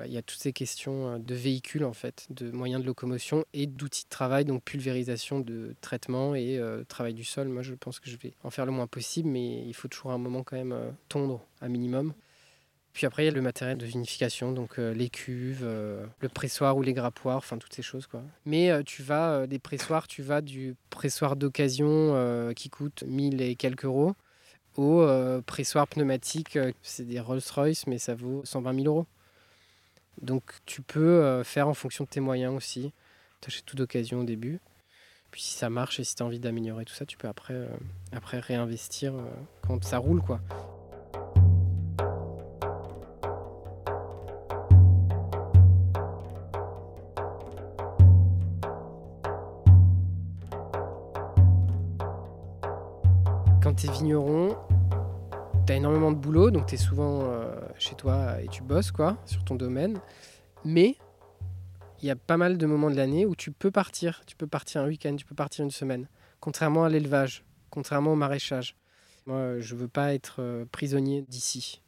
Il 0.07 0.13
y 0.13 0.19
a 0.19 0.23
toutes 0.23 0.39
ces 0.39 0.53
questions 0.53 1.19
de 1.19 1.35
véhicules, 1.35 1.85
en 1.85 1.93
fait, 1.93 2.27
de 2.31 2.51
moyens 2.51 2.81
de 2.81 2.87
locomotion 2.87 3.45
et 3.53 3.67
d'outils 3.67 4.05
de 4.05 4.09
travail, 4.09 4.45
donc 4.45 4.63
pulvérisation 4.63 5.41
de 5.41 5.75
traitement 5.81 6.35
et 6.35 6.59
euh, 6.59 6.85
travail 6.85 7.13
du 7.13 7.25
sol. 7.25 7.49
Moi, 7.49 7.63
je 7.63 7.75
pense 7.75 7.99
que 7.99 8.09
je 8.09 8.17
vais 8.17 8.33
en 8.45 8.51
faire 8.51 8.67
le 8.67 8.73
moins 8.73 8.87
possible, 8.87 9.29
mais 9.29 9.67
il 9.67 9.75
faut 9.75 9.89
toujours 9.89 10.13
un 10.13 10.19
moment 10.19 10.45
quand 10.45 10.57
même 10.57 10.73
euh, 10.73 10.91
tondre 11.09 11.45
à 11.61 11.69
minimum. 11.69 12.15
Puis 12.93 13.05
après, 13.07 13.25
il 13.25 13.27
y 13.27 13.31
a 13.31 13.35
le 13.35 13.43
matériel 13.43 13.79
de 13.79 13.87
vinification, 13.87 14.53
donc 14.53 14.79
euh, 14.79 14.95
les 14.95 15.11
cuves, 15.11 15.65
le 15.65 16.29
pressoir 16.29 16.77
ou 16.77 16.83
les 16.83 16.93
grappoirs, 16.93 17.39
enfin 17.39 17.59
toutes 17.59 17.75
ces 17.75 17.83
choses. 17.83 18.07
quoi. 18.07 18.23
Mais 18.47 18.83
tu 18.85 19.03
vas, 19.03 19.47
des 19.47 19.59
pressoirs, 19.59 20.09
tu 20.09 20.23
vas 20.23 20.41
du 20.41 20.75
pressoir 20.91 21.37
d'occasion 21.37 22.53
qui 22.57 22.69
coûte 22.69 23.05
1000 23.07 23.43
et 23.43 23.55
quelques 23.55 23.85
euros 23.85 24.15
au 24.77 25.07
pressoir 25.47 25.87
pneumatique, 25.87 26.59
c'est 26.83 27.05
des 27.05 27.21
Rolls-Royce, 27.21 27.87
mais 27.87 27.99
ça 27.99 28.15
vaut 28.15 28.41
120 28.45 28.75
000 28.75 28.87
euros. 28.87 29.07
Donc 30.21 30.53
tu 30.67 30.83
peux 30.83 31.23
euh, 31.23 31.45
faire 31.45 31.69
en 31.69 31.75
fonction 31.75 32.05
de 32.05 32.09
tes 32.11 32.21
moyens 32.21 32.55
aussi. 32.55 32.93
Tu 33.41 33.49
achètes 33.49 33.65
tout 33.65 33.77
d'occasion 33.77 34.21
au 34.21 34.25
début. 34.25 34.61
Puis 35.31 35.43
si 35.43 35.57
ça 35.57 35.71
marche 35.71 36.01
et 36.01 36.05
si 36.05 36.15
tu 36.15 36.23
as 36.23 36.27
envie 36.27 36.41
d'améliorer 36.41 36.85
tout 36.85 36.95
ça, 36.95 37.07
tu 37.07 37.17
peux 37.17 37.29
après, 37.29 37.55
euh, 37.55 37.69
après 38.13 38.41
réinvestir 38.41 39.15
euh, 39.15 39.25
quand 39.67 39.83
ça 39.85 39.99
roule. 39.99 40.23
quoi. 40.23 40.41
Quand 53.63 53.75
tu 53.75 53.87
es 53.87 53.93
vigneron, 53.93 54.57
tu 55.67 55.73
as 55.73 55.77
énormément 55.77 56.13
de 56.13 56.17
boulot, 56.17 56.51
donc 56.51 56.67
tu 56.67 56.75
es 56.75 56.79
souvent 56.79 57.23
euh, 57.23 57.55
chez 57.79 57.95
toi 57.95 58.41
et 58.41 58.49
tu 58.49 58.63
bosses 58.63 58.91
quoi, 58.91 59.19
sur 59.27 59.45
ton 59.45 59.55
domaine. 59.55 60.01
Mais 60.65 60.97
il 62.03 62.07
y 62.07 62.11
a 62.11 62.17
pas 62.17 62.37
mal 62.37 62.59
de 62.59 62.67
moments 62.67 62.91
de 62.91 62.97
l'année 62.97 63.27
où 63.27 63.37
tu 63.37 63.53
peux 63.53 63.71
partir. 63.71 64.23
Tu 64.27 64.37
peux 64.37 64.47
partir 64.47 64.81
un 64.83 64.87
week-end, 64.87 65.15
tu 65.17 65.25
peux 65.25 65.35
partir 65.35 65.65
une 65.65 65.71
semaine. 65.71 66.09
Contrairement 66.41 66.85
à 66.85 66.89
l'élevage, 66.89 67.45
contrairement 67.71 68.13
au 68.13 68.17
maraîchage. 68.17 68.77
Moi, 69.27 69.61
je 69.61 69.75
veux 69.75 69.89
pas 69.89 70.15
être 70.15 70.37
euh, 70.41 70.65
prisonnier 70.71 71.23
d'ici. 71.29 71.83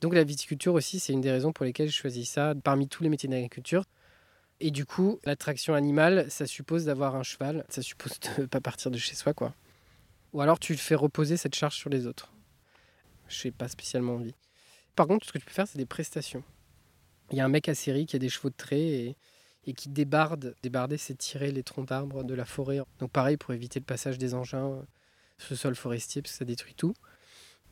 Donc 0.00 0.14
la 0.14 0.24
viticulture 0.24 0.74
aussi, 0.74 0.98
c'est 0.98 1.12
une 1.12 1.20
des 1.20 1.30
raisons 1.30 1.52
pour 1.52 1.64
lesquelles 1.64 1.86
j'ai 1.86 1.92
choisi 1.92 2.24
ça 2.24 2.54
parmi 2.64 2.88
tous 2.88 3.04
les 3.04 3.08
métiers 3.08 3.28
d'agriculture. 3.28 3.84
Et 4.58 4.70
du 4.70 4.84
coup, 4.84 5.20
l'attraction 5.24 5.74
animale, 5.74 6.28
ça 6.30 6.46
suppose 6.46 6.84
d'avoir 6.84 7.14
un 7.14 7.22
cheval, 7.22 7.64
ça 7.68 7.82
suppose 7.82 8.18
de 8.20 8.42
ne 8.42 8.46
pas 8.46 8.60
partir 8.60 8.90
de 8.90 8.98
chez 8.98 9.14
soi, 9.14 9.32
quoi. 9.32 9.54
Ou 10.32 10.40
alors 10.40 10.58
tu 10.58 10.76
fais 10.76 10.94
reposer 10.94 11.36
cette 11.36 11.54
charge 11.54 11.76
sur 11.76 11.90
les 11.90 12.06
autres 12.06 12.31
je 13.32 13.48
n'ai 13.48 13.52
pas 13.52 13.68
spécialement 13.68 14.14
envie. 14.14 14.34
Par 14.94 15.06
contre, 15.06 15.26
ce 15.26 15.32
que 15.32 15.38
tu 15.38 15.44
peux 15.44 15.52
faire, 15.52 15.66
c'est 15.66 15.78
des 15.78 15.86
prestations. 15.86 16.44
Il 17.30 17.38
y 17.38 17.40
a 17.40 17.44
un 17.44 17.48
mec 17.48 17.68
à 17.68 17.74
série 17.74 18.04
qui 18.04 18.16
a 18.16 18.18
des 18.18 18.28
chevaux 18.28 18.50
de 18.50 18.54
trait 18.54 19.16
et, 19.64 19.74
qui 19.74 19.88
débarde. 19.88 20.54
Débarder, 20.62 20.98
c'est 20.98 21.16
tirer 21.16 21.50
les 21.50 21.62
troncs 21.62 21.88
d'arbres 21.88 22.24
de 22.24 22.34
la 22.34 22.44
forêt. 22.44 22.80
Donc 22.98 23.10
pareil, 23.10 23.36
pour 23.36 23.54
éviter 23.54 23.80
le 23.80 23.86
passage 23.86 24.18
des 24.18 24.34
engins 24.34 24.70
euh, 24.70 24.82
sur 25.38 25.54
le 25.54 25.56
sol 25.56 25.74
forestier, 25.74 26.20
parce 26.20 26.32
que 26.32 26.38
ça 26.38 26.44
détruit 26.44 26.74
tout. 26.74 26.94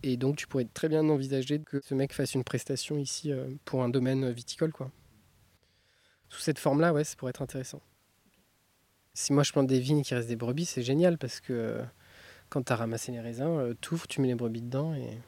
Et 0.02 0.16
donc 0.16 0.36
tu 0.36 0.46
pourrais 0.46 0.64
très 0.64 0.88
bien 0.88 1.06
envisager 1.10 1.60
que 1.60 1.80
ce 1.82 1.94
mec 1.94 2.14
fasse 2.14 2.34
une 2.34 2.44
prestation 2.44 2.96
ici 2.96 3.32
euh, 3.32 3.50
pour 3.66 3.82
un 3.82 3.90
domaine 3.90 4.30
viticole. 4.30 4.72
quoi. 4.72 4.90
Sous 6.30 6.40
cette 6.40 6.58
forme-là, 6.58 6.94
ouais, 6.94 7.04
ça 7.04 7.16
pourrait 7.16 7.30
être 7.30 7.42
intéressant. 7.42 7.82
Si 9.12 9.34
moi 9.34 9.42
je 9.42 9.52
plante 9.52 9.66
des 9.66 9.80
vignes 9.80 10.02
qui 10.02 10.14
restent 10.14 10.28
des 10.28 10.36
brebis, 10.36 10.64
c'est 10.64 10.82
génial 10.82 11.18
parce 11.18 11.40
que 11.40 11.52
euh, 11.52 11.82
quand 12.48 12.62
tu 12.62 12.72
as 12.72 12.76
ramassé 12.76 13.12
les 13.12 13.20
raisins, 13.20 13.74
tu 13.82 13.92
ouvres, 13.92 14.06
tu 14.06 14.22
mets 14.22 14.28
les 14.28 14.34
brebis 14.36 14.62
dedans 14.62 14.94
et 14.94 15.18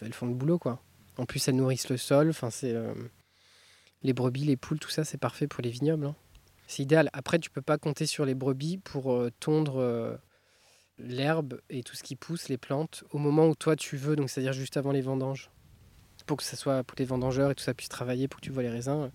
elles 0.00 0.12
font 0.12 0.26
le 0.26 0.34
boulot 0.34 0.58
quoi. 0.58 0.82
En 1.16 1.26
plus 1.26 1.46
elles 1.48 1.56
nourrissent 1.56 1.88
le 1.88 1.96
sol, 1.96 2.30
enfin 2.30 2.50
c'est 2.50 2.72
euh, 2.72 2.94
les 4.02 4.12
brebis, 4.12 4.44
les 4.44 4.56
poules, 4.56 4.78
tout 4.78 4.90
ça 4.90 5.04
c'est 5.04 5.18
parfait 5.18 5.48
pour 5.48 5.62
les 5.62 5.70
vignobles. 5.70 6.06
Hein. 6.06 6.16
C'est 6.66 6.82
idéal. 6.82 7.10
Après 7.12 7.38
tu 7.38 7.50
peux 7.50 7.62
pas 7.62 7.78
compter 7.78 8.06
sur 8.06 8.24
les 8.24 8.34
brebis 8.34 8.78
pour 8.78 9.12
euh, 9.12 9.30
tondre 9.40 9.80
euh, 9.80 10.16
l'herbe 10.98 11.60
et 11.70 11.82
tout 11.82 11.96
ce 11.96 12.02
qui 12.02 12.16
pousse, 12.16 12.48
les 12.48 12.58
plantes, 12.58 13.04
au 13.10 13.18
moment 13.18 13.48
où 13.48 13.54
toi 13.54 13.76
tu 13.76 13.96
veux, 13.96 14.16
donc 14.16 14.30
c'est-à-dire 14.30 14.52
juste 14.52 14.76
avant 14.76 14.92
les 14.92 15.00
vendanges. 15.00 15.50
Pour 16.26 16.36
que 16.36 16.42
ça 16.42 16.56
soit 16.56 16.84
pour 16.84 16.96
les 16.98 17.04
vendangeurs 17.04 17.50
et 17.50 17.54
tout 17.54 17.64
ça 17.64 17.74
puisse 17.74 17.88
travailler, 17.88 18.28
pour 18.28 18.40
que 18.40 18.44
tu 18.44 18.52
vois 18.52 18.62
les 18.62 18.70
raisins. 18.70 19.10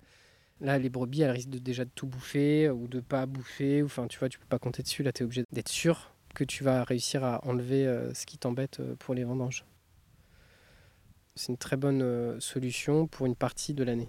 Là, 0.60 0.78
les 0.78 0.88
brebis, 0.88 1.22
elles 1.22 1.30
risquent 1.30 1.50
de, 1.50 1.58
déjà 1.58 1.84
de 1.84 1.90
tout 1.94 2.06
bouffer 2.06 2.70
ou 2.70 2.88
de 2.88 3.00
pas 3.00 3.26
bouffer. 3.26 3.82
Enfin, 3.82 4.08
tu 4.08 4.18
vois, 4.18 4.28
tu 4.28 4.38
peux 4.38 4.46
pas 4.46 4.58
compter 4.58 4.82
dessus. 4.82 5.02
Là, 5.02 5.12
tu 5.12 5.22
es 5.22 5.24
obligé 5.24 5.44
d'être 5.52 5.68
sûr 5.68 6.12
que 6.34 6.42
tu 6.42 6.64
vas 6.64 6.82
réussir 6.82 7.22
à 7.22 7.46
enlever 7.46 7.84
ce 8.14 8.26
qui 8.26 8.38
t'embête 8.38 8.80
pour 8.98 9.14
les 9.14 9.24
vendanges. 9.24 9.64
C'est 11.36 11.48
une 11.48 11.58
très 11.58 11.76
bonne 11.76 12.00
euh, 12.00 12.38
solution 12.38 13.08
pour 13.08 13.26
une 13.26 13.34
partie 13.34 13.74
de 13.74 13.82
l'année. 13.82 14.08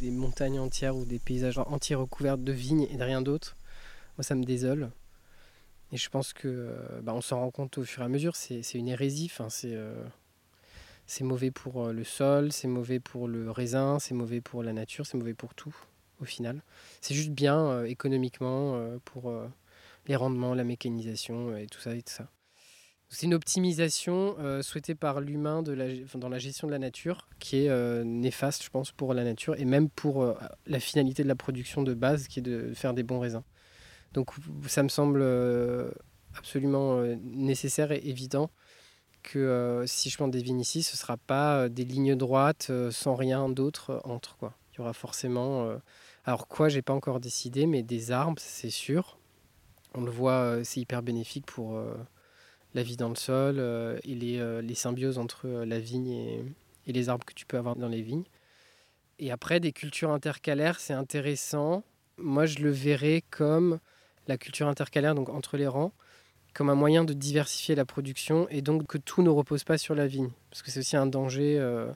Des 0.00 0.12
montagnes 0.12 0.60
entières 0.60 0.94
ou 0.94 1.04
des 1.04 1.18
paysages 1.18 1.58
entiers 1.58 1.96
recouverts 1.96 2.38
de 2.38 2.52
vignes 2.52 2.86
et 2.88 2.96
de 2.96 3.02
rien 3.02 3.20
d'autre, 3.20 3.56
moi 4.16 4.22
ça 4.22 4.36
me 4.36 4.44
désole. 4.44 4.90
Et 5.90 5.96
je 5.96 6.08
pense 6.08 6.32
que 6.32 6.46
euh, 6.46 7.00
bah, 7.02 7.14
on 7.14 7.20
s'en 7.20 7.40
rend 7.40 7.50
compte 7.50 7.78
au 7.78 7.84
fur 7.84 8.02
et 8.02 8.06
à 8.06 8.08
mesure, 8.08 8.36
c'est 8.36 8.62
une 8.74 8.86
hérésie. 8.88 9.32
C'est 9.48 9.74
euh, 9.74 10.04
c'est 11.06 11.24
mauvais 11.24 11.50
pour 11.50 11.86
euh, 11.86 11.92
le 11.92 12.04
sol, 12.04 12.52
c'est 12.52 12.68
mauvais 12.68 13.00
pour 13.00 13.28
le 13.28 13.50
raisin, 13.50 13.98
c'est 13.98 14.14
mauvais 14.14 14.40
pour 14.40 14.62
la 14.62 14.72
nature, 14.72 15.06
c'est 15.06 15.16
mauvais 15.16 15.34
pour 15.34 15.54
tout 15.54 15.74
au 16.20 16.24
final. 16.24 16.62
C'est 17.00 17.14
juste 17.14 17.30
bien 17.30 17.58
euh, 17.58 17.84
économiquement 17.84 18.76
euh, 18.76 18.98
pour 19.04 19.32
les 20.06 20.16
rendements, 20.16 20.54
la 20.54 20.64
mécanisation 20.64 21.56
et 21.56 21.66
tout 21.66 21.80
ça 21.80 21.94
et 21.94 22.02
tout 22.02 22.12
ça. 22.12 22.28
C'est 23.08 23.26
une 23.26 23.34
optimisation 23.34 24.36
souhaitée 24.62 24.96
par 24.96 25.20
l'humain 25.20 25.62
dans 25.62 26.28
la 26.28 26.38
gestion 26.38 26.66
de 26.66 26.72
la 26.72 26.80
nature 26.80 27.28
qui 27.38 27.64
est 27.64 28.04
néfaste, 28.04 28.64
je 28.64 28.68
pense, 28.68 28.90
pour 28.90 29.14
la 29.14 29.22
nature 29.22 29.54
et 29.60 29.64
même 29.64 29.88
pour 29.88 30.34
la 30.66 30.80
finalité 30.80 31.22
de 31.22 31.28
la 31.28 31.36
production 31.36 31.84
de 31.84 31.94
base 31.94 32.26
qui 32.26 32.40
est 32.40 32.42
de 32.42 32.74
faire 32.74 32.94
des 32.94 33.04
bons 33.04 33.20
raisins. 33.20 33.44
Donc 34.12 34.32
ça 34.66 34.82
me 34.82 34.88
semble 34.88 35.24
absolument 36.36 37.00
nécessaire 37.22 37.92
et 37.92 38.00
évident 38.04 38.50
que 39.26 39.38
euh, 39.40 39.86
si 39.86 40.08
je 40.08 40.24
des 40.24 40.40
vignes 40.40 40.60
ici, 40.60 40.82
ce 40.82 40.92
ne 40.92 40.96
sera 40.96 41.16
pas 41.16 41.58
euh, 41.58 41.68
des 41.68 41.84
lignes 41.84 42.14
droites 42.14 42.68
euh, 42.70 42.90
sans 42.90 43.16
rien 43.16 43.48
d'autre 43.48 44.00
entre. 44.04 44.36
Quoi. 44.36 44.54
Il 44.72 44.78
y 44.78 44.80
aura 44.80 44.92
forcément. 44.92 45.74
alors, 46.26 46.48
quoi, 46.48 46.68
j'ai 46.68 46.82
pas 46.82 46.92
encore 46.92 47.18
décidé, 47.18 47.66
mais 47.66 47.82
des 47.82 48.10
arbres, 48.10 48.40
c'est 48.40 48.70
sûr. 48.70 49.18
On 49.94 50.02
le 50.02 50.10
voit, 50.10 50.62
c'est 50.64 50.80
hyper 50.80 51.02
bénéfique 51.02 51.46
pour 51.46 51.80
la 52.74 52.82
vie 52.82 52.98
dans 52.98 53.08
le 53.08 53.14
sol 53.14 53.58
et 54.04 54.14
les, 54.14 54.60
les, 54.60 54.74
symbioses 54.74 55.16
entre 55.16 55.48
la 55.48 55.78
vigne 55.78 56.08
et, 56.08 56.44
et, 56.86 56.92
les 56.92 57.08
arbres 57.08 57.24
que 57.24 57.32
tu 57.32 57.46
peux 57.46 57.56
avoir 57.56 57.74
dans 57.76 57.88
les 57.88 58.02
vignes. 58.02 58.26
Et 59.18 59.30
après, 59.30 59.60
des 59.60 59.72
cultures 59.72 60.10
intercalaires, 60.10 60.78
c'est 60.78 60.92
intéressant. 60.92 61.82
Moi, 62.18 62.44
je 62.44 62.58
le 62.58 62.70
verrais 62.70 63.24
comme 63.30 63.78
la 64.28 64.36
culture 64.36 64.68
intercalaire, 64.68 65.14
donc 65.14 65.30
entre 65.30 65.56
les 65.56 65.66
rangs 65.66 65.94
comme 66.56 66.70
un 66.70 66.74
moyen 66.74 67.04
de 67.04 67.12
diversifier 67.12 67.74
la 67.74 67.84
production 67.84 68.48
et 68.48 68.62
donc 68.62 68.86
que 68.86 68.96
tout 68.96 69.22
ne 69.22 69.28
repose 69.28 69.62
pas 69.62 69.76
sur 69.76 69.94
la 69.94 70.06
vigne. 70.06 70.30
Parce 70.48 70.62
que 70.62 70.70
c'est 70.70 70.80
aussi 70.80 70.96
un 70.96 71.04
danger. 71.04 71.58
Euh, 71.58 71.92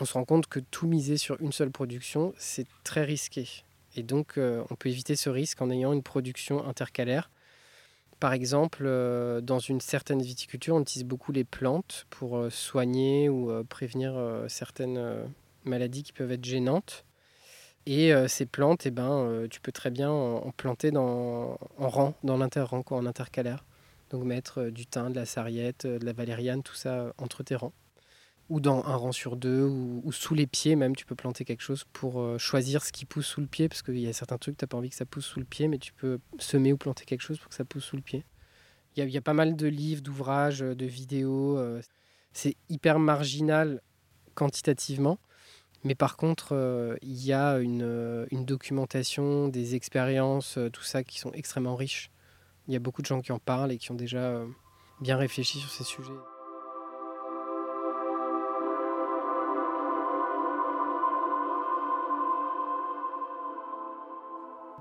on 0.00 0.04
se 0.04 0.14
rend 0.14 0.24
compte 0.24 0.48
que 0.48 0.58
tout 0.58 0.88
miser 0.88 1.16
sur 1.16 1.40
une 1.40 1.52
seule 1.52 1.70
production, 1.70 2.34
c'est 2.36 2.66
très 2.82 3.04
risqué. 3.04 3.48
Et 3.94 4.02
donc, 4.02 4.38
euh, 4.38 4.64
on 4.70 4.74
peut 4.74 4.88
éviter 4.88 5.14
ce 5.14 5.30
risque 5.30 5.62
en 5.62 5.70
ayant 5.70 5.92
une 5.92 6.02
production 6.02 6.66
intercalaire. 6.66 7.30
Par 8.18 8.32
exemple, 8.32 8.82
euh, 8.86 9.40
dans 9.40 9.60
une 9.60 9.80
certaine 9.80 10.20
viticulture, 10.20 10.74
on 10.74 10.80
utilise 10.80 11.06
beaucoup 11.06 11.30
les 11.30 11.44
plantes 11.44 12.06
pour 12.10 12.50
soigner 12.50 13.28
ou 13.28 13.52
prévenir 13.68 14.14
certaines 14.48 15.28
maladies 15.64 16.02
qui 16.02 16.12
peuvent 16.12 16.32
être 16.32 16.44
gênantes. 16.44 17.04
Et 17.86 18.12
ces 18.26 18.46
plantes, 18.46 18.84
eh 18.84 18.90
ben, 18.90 19.46
tu 19.48 19.60
peux 19.60 19.72
très 19.72 19.90
bien 19.90 20.10
en, 20.10 20.50
planter 20.50 20.90
dans, 20.90 21.56
en 21.78 21.88
rang, 21.88 22.14
dans 22.24 22.36
l'inter-rang, 22.36 22.82
en 22.90 23.06
intercalaire. 23.06 23.64
Donc 24.12 24.24
mettre 24.24 24.60
euh, 24.60 24.70
du 24.70 24.86
thym, 24.86 25.10
de 25.10 25.16
la 25.16 25.26
sarriette, 25.26 25.86
euh, 25.86 25.98
de 25.98 26.04
la 26.04 26.12
valériane, 26.12 26.62
tout 26.62 26.74
ça 26.74 27.00
euh, 27.00 27.12
entre 27.18 27.42
tes 27.42 27.56
rangs. 27.56 27.72
Ou 28.50 28.60
dans 28.60 28.84
un 28.84 28.96
rang 28.96 29.12
sur 29.12 29.36
deux, 29.36 29.62
ou, 29.62 30.12
sous 30.12 30.34
les 30.34 30.46
pieds 30.46 30.76
même, 30.76 30.94
tu 30.94 31.06
peux 31.06 31.14
planter 31.14 31.44
quelque 31.46 31.62
chose 31.62 31.84
pour 31.94 32.38
choisir 32.38 32.84
ce 32.84 32.92
qui 32.92 33.06
pousse 33.06 33.24
sous 33.24 33.40
le 33.40 33.46
pied, 33.46 33.66
parce 33.66 33.80
qu'il 33.80 33.98
y 33.98 34.06
a 34.06 34.12
certains 34.12 34.36
trucs, 34.36 34.58
tu 34.58 34.64
n'as 34.64 34.66
pas 34.66 34.76
envie 34.76 34.90
que 34.90 34.96
ça 34.96 35.06
pousse 35.06 35.24
sous 35.24 35.38
le 35.38 35.46
pied, 35.46 35.68
mais 35.68 35.78
tu 35.78 35.94
peux 35.94 36.18
semer 36.38 36.74
ou 36.74 36.76
planter 36.76 37.06
quelque 37.06 37.22
chose 37.22 37.38
pour 37.38 37.48
que 37.48 37.54
ça 37.54 37.64
pousse 37.64 37.84
sous 37.84 37.96
le 37.96 38.02
pied. 38.02 38.26
Il 38.96 39.08
y, 39.08 39.16
a, 39.16 39.22
pas 39.22 39.32
mal 39.32 39.56
de 39.56 39.66
livres, 39.68 40.02
d'ouvrages, 40.02 40.58
de 40.58 40.84
vidéos. 40.84 41.58
c'est 42.34 42.56
hyper 42.68 42.98
marginal 42.98 43.80
quantitativement. 44.34 45.18
Mais 45.84 45.94
par 45.94 46.18
contre, 46.18 46.98
il 47.00 47.24
y 47.24 47.32
a 47.32 47.58
une, 47.58 48.26
une, 48.30 48.44
documentation, 48.44 49.48
des 49.48 49.76
expériences, 49.76 50.58
tout 50.74 50.82
ça 50.82 51.04
qui 51.04 51.20
sont 51.20 51.32
extrêmement 51.32 51.76
riches 51.76 52.11
il 52.68 52.74
y 52.74 52.76
a 52.76 52.80
beaucoup 52.80 53.02
de 53.02 53.06
gens 53.06 53.20
qui 53.20 53.32
en 53.32 53.38
parlent 53.38 53.72
et 53.72 53.78
qui 53.78 53.90
ont 53.90 53.96
déjà 53.96 54.18
euh, 54.18 54.46
bien 55.00 55.16
réfléchi 55.16 55.58
sur 55.58 55.70
ces 55.70 55.84
sujets. 55.84 56.12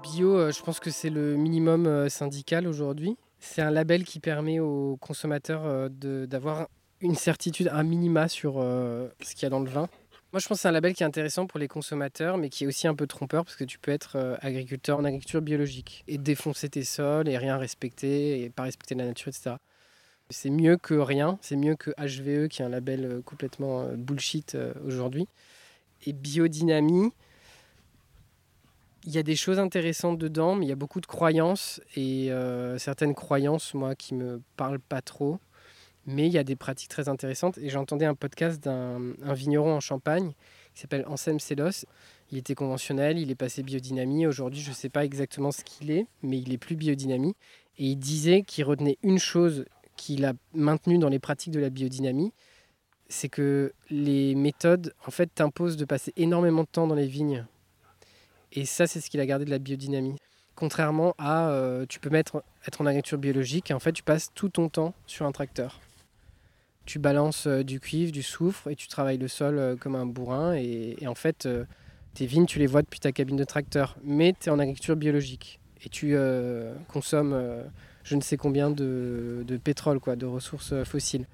Bio, 0.03 0.37
euh, 0.37 0.51
je 0.51 0.61
pense 0.61 0.79
que 0.79 0.89
c'est 0.89 1.09
le 1.09 1.35
minimum 1.35 1.85
euh, 1.85 2.09
syndical 2.09 2.67
aujourd'hui. 2.67 3.17
C'est 3.39 3.61
un 3.61 3.71
label 3.71 4.03
qui 4.03 4.19
permet 4.19 4.59
aux 4.59 4.97
consommateurs 4.97 5.89
d'avoir 5.89 6.67
une 6.99 7.15
certitude, 7.15 7.69
un 7.73 7.81
minima 7.81 8.27
sur 8.27 8.61
ce 8.61 9.33
qu'il 9.33 9.41
y 9.41 9.45
a 9.47 9.49
dans 9.49 9.61
le 9.61 9.69
vin. 9.69 9.89
Moi, 10.33 10.39
je 10.39 10.47
pense 10.47 10.59
que 10.59 10.61
c'est 10.61 10.69
un 10.69 10.71
label 10.71 10.93
qui 10.93 11.03
est 11.03 11.05
intéressant 11.05 11.45
pour 11.45 11.59
les 11.59 11.67
consommateurs, 11.67 12.37
mais 12.37 12.47
qui 12.47 12.63
est 12.63 12.67
aussi 12.67 12.87
un 12.87 12.95
peu 12.95 13.05
trompeur 13.05 13.43
parce 13.43 13.57
que 13.57 13.65
tu 13.65 13.77
peux 13.77 13.91
être 13.91 14.15
euh, 14.15 14.37
agriculteur 14.39 14.97
en 14.97 15.03
agriculture 15.03 15.41
biologique 15.41 16.05
et 16.07 16.17
défoncer 16.17 16.69
tes 16.69 16.85
sols 16.85 17.27
et 17.27 17.37
rien 17.37 17.57
respecter 17.57 18.41
et 18.41 18.49
pas 18.49 18.63
respecter 18.63 18.95
la 18.95 19.05
nature, 19.05 19.27
etc. 19.27 19.57
C'est 20.29 20.49
mieux 20.49 20.77
que 20.77 20.93
rien, 20.93 21.37
c'est 21.41 21.57
mieux 21.57 21.75
que 21.75 21.91
HVE 21.97 22.47
qui 22.47 22.61
est 22.61 22.65
un 22.65 22.69
label 22.69 23.03
euh, 23.03 23.21
complètement 23.21 23.81
euh, 23.81 23.95
bullshit 23.97 24.57
aujourd'hui. 24.85 25.27
Et 26.05 26.13
biodynamie, 26.13 27.11
il 29.03 29.11
y 29.11 29.17
a 29.17 29.23
des 29.23 29.35
choses 29.35 29.59
intéressantes 29.59 30.17
dedans, 30.17 30.55
mais 30.55 30.65
il 30.65 30.69
y 30.69 30.71
a 30.71 30.75
beaucoup 30.75 31.01
de 31.01 31.07
croyances 31.07 31.81
et 31.97 32.31
certaines 32.77 33.13
croyances, 33.13 33.73
moi, 33.73 33.95
qui 33.95 34.15
me 34.15 34.41
parlent 34.57 34.79
pas 34.79 35.01
trop. 35.01 35.39
Mais 36.07 36.27
il 36.27 36.33
y 36.33 36.37
a 36.37 36.43
des 36.43 36.55
pratiques 36.55 36.89
très 36.89 37.09
intéressantes. 37.09 37.57
Et 37.57 37.69
j'entendais 37.69 38.05
un 38.05 38.15
podcast 38.15 38.63
d'un 38.63 39.13
vigneron 39.33 39.75
en 39.75 39.79
Champagne 39.79 40.33
qui 40.73 40.81
s'appelle 40.81 41.05
Anselme 41.07 41.39
Sélos. 41.39 41.85
Il 42.31 42.37
était 42.37 42.55
conventionnel, 42.55 43.19
il 43.19 43.29
est 43.29 43.35
passé 43.35 43.61
biodynamie. 43.61 44.25
Aujourd'hui, 44.25 44.61
je 44.61 44.69
ne 44.69 44.75
sais 44.75 44.89
pas 44.89 45.05
exactement 45.05 45.51
ce 45.51 45.63
qu'il 45.63 45.91
est, 45.91 46.07
mais 46.23 46.39
il 46.39 46.53
est 46.53 46.57
plus 46.57 46.75
biodynamie. 46.75 47.35
Et 47.77 47.85
il 47.85 47.97
disait 47.97 48.43
qu'il 48.43 48.63
retenait 48.63 48.97
une 49.03 49.19
chose 49.19 49.65
qu'il 49.97 50.25
a 50.25 50.33
maintenue 50.53 50.97
dans 50.97 51.09
les 51.09 51.19
pratiques 51.19 51.53
de 51.53 51.59
la 51.59 51.69
biodynamie, 51.69 52.33
c'est 53.09 53.29
que 53.29 53.73
les 53.89 54.33
méthodes, 54.35 54.93
en 55.05 55.11
fait, 55.11 55.29
t'imposent 55.33 55.77
de 55.77 55.85
passer 55.85 56.13
énormément 56.15 56.63
de 56.63 56.67
temps 56.67 56.87
dans 56.87 56.95
les 56.95 57.07
vignes. 57.07 57.45
Et 58.53 58.65
ça, 58.65 58.87
c'est 58.87 59.01
ce 59.01 59.09
qu'il 59.09 59.19
a 59.19 59.25
gardé 59.25 59.45
de 59.45 59.49
la 59.49 59.59
biodynamie. 59.59 60.15
Contrairement 60.55 61.13
à, 61.17 61.49
euh, 61.49 61.85
tu 61.87 61.99
peux 61.99 62.09
mettre, 62.09 62.43
être 62.67 62.81
en 62.81 62.85
agriculture 62.85 63.17
biologique 63.17 63.71
et 63.71 63.73
en 63.73 63.79
fait, 63.79 63.93
tu 63.93 64.03
passes 64.03 64.31
tout 64.33 64.49
ton 64.49 64.69
temps 64.69 64.93
sur 65.05 65.25
un 65.25 65.31
tracteur 65.31 65.79
tu 66.91 66.99
balances 66.99 67.47
euh, 67.47 67.63
du 67.63 67.79
cuivre, 67.79 68.11
du 68.11 68.21
soufre 68.21 68.69
et 68.69 68.75
tu 68.75 68.89
travailles 68.89 69.17
le 69.17 69.29
sol 69.29 69.57
euh, 69.57 69.77
comme 69.77 69.95
un 69.95 70.05
bourrin. 70.05 70.55
Et, 70.55 70.97
en 71.07 71.15
fait, 71.15 71.45
euh, 71.45 71.63
tes 72.13 72.25
vignes, 72.25 72.45
tu 72.45 72.59
les 72.59 72.67
vois 72.67 72.81
depuis 72.81 72.99
ta 72.99 73.13
cabine 73.13 73.37
de 73.37 73.45
tracteur. 73.45 73.95
Mais 74.03 74.35
tu 74.37 74.49
es 74.49 74.51
en 74.51 74.59
agriculture 74.59 74.97
biologique 74.97 75.61
et 75.85 75.87
tu 75.87 76.15
consommes 76.89 77.35
je 78.03 78.15
ne 78.15 78.21
sais 78.21 78.37
combien 78.37 78.69
de, 78.69 79.59
pétrole, 79.63 79.99
quoi, 79.99 80.15
de 80.15 80.27
ressources 80.27 80.75
fossiles. 80.83 81.25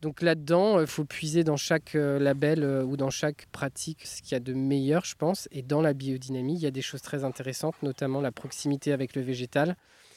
Donc 0.00 0.22
là-dedans, 0.22 0.80
il 0.80 0.86
faut 0.86 1.04
puiser 1.04 1.42
dans 1.42 1.56
chaque 1.56 1.94
label 1.94 2.64
ou 2.84 2.96
dans 2.96 3.10
chaque 3.10 3.46
pratique 3.50 4.06
ce 4.06 4.22
qu'il 4.22 4.32
y 4.32 4.34
a 4.36 4.40
de 4.40 4.52
meilleur, 4.52 5.04
je 5.04 5.16
pense. 5.16 5.48
Et 5.50 5.62
dans 5.62 5.80
la 5.80 5.92
biodynamie, 5.92 6.54
il 6.54 6.60
y 6.60 6.66
a 6.66 6.70
des 6.70 6.82
choses 6.82 7.02
très 7.02 7.24
intéressantes, 7.24 7.74
notamment 7.82 8.20
la 8.20 8.30
proximité 8.30 8.92
avec 8.92 9.16
le 9.16 9.22
végétal 9.22 9.76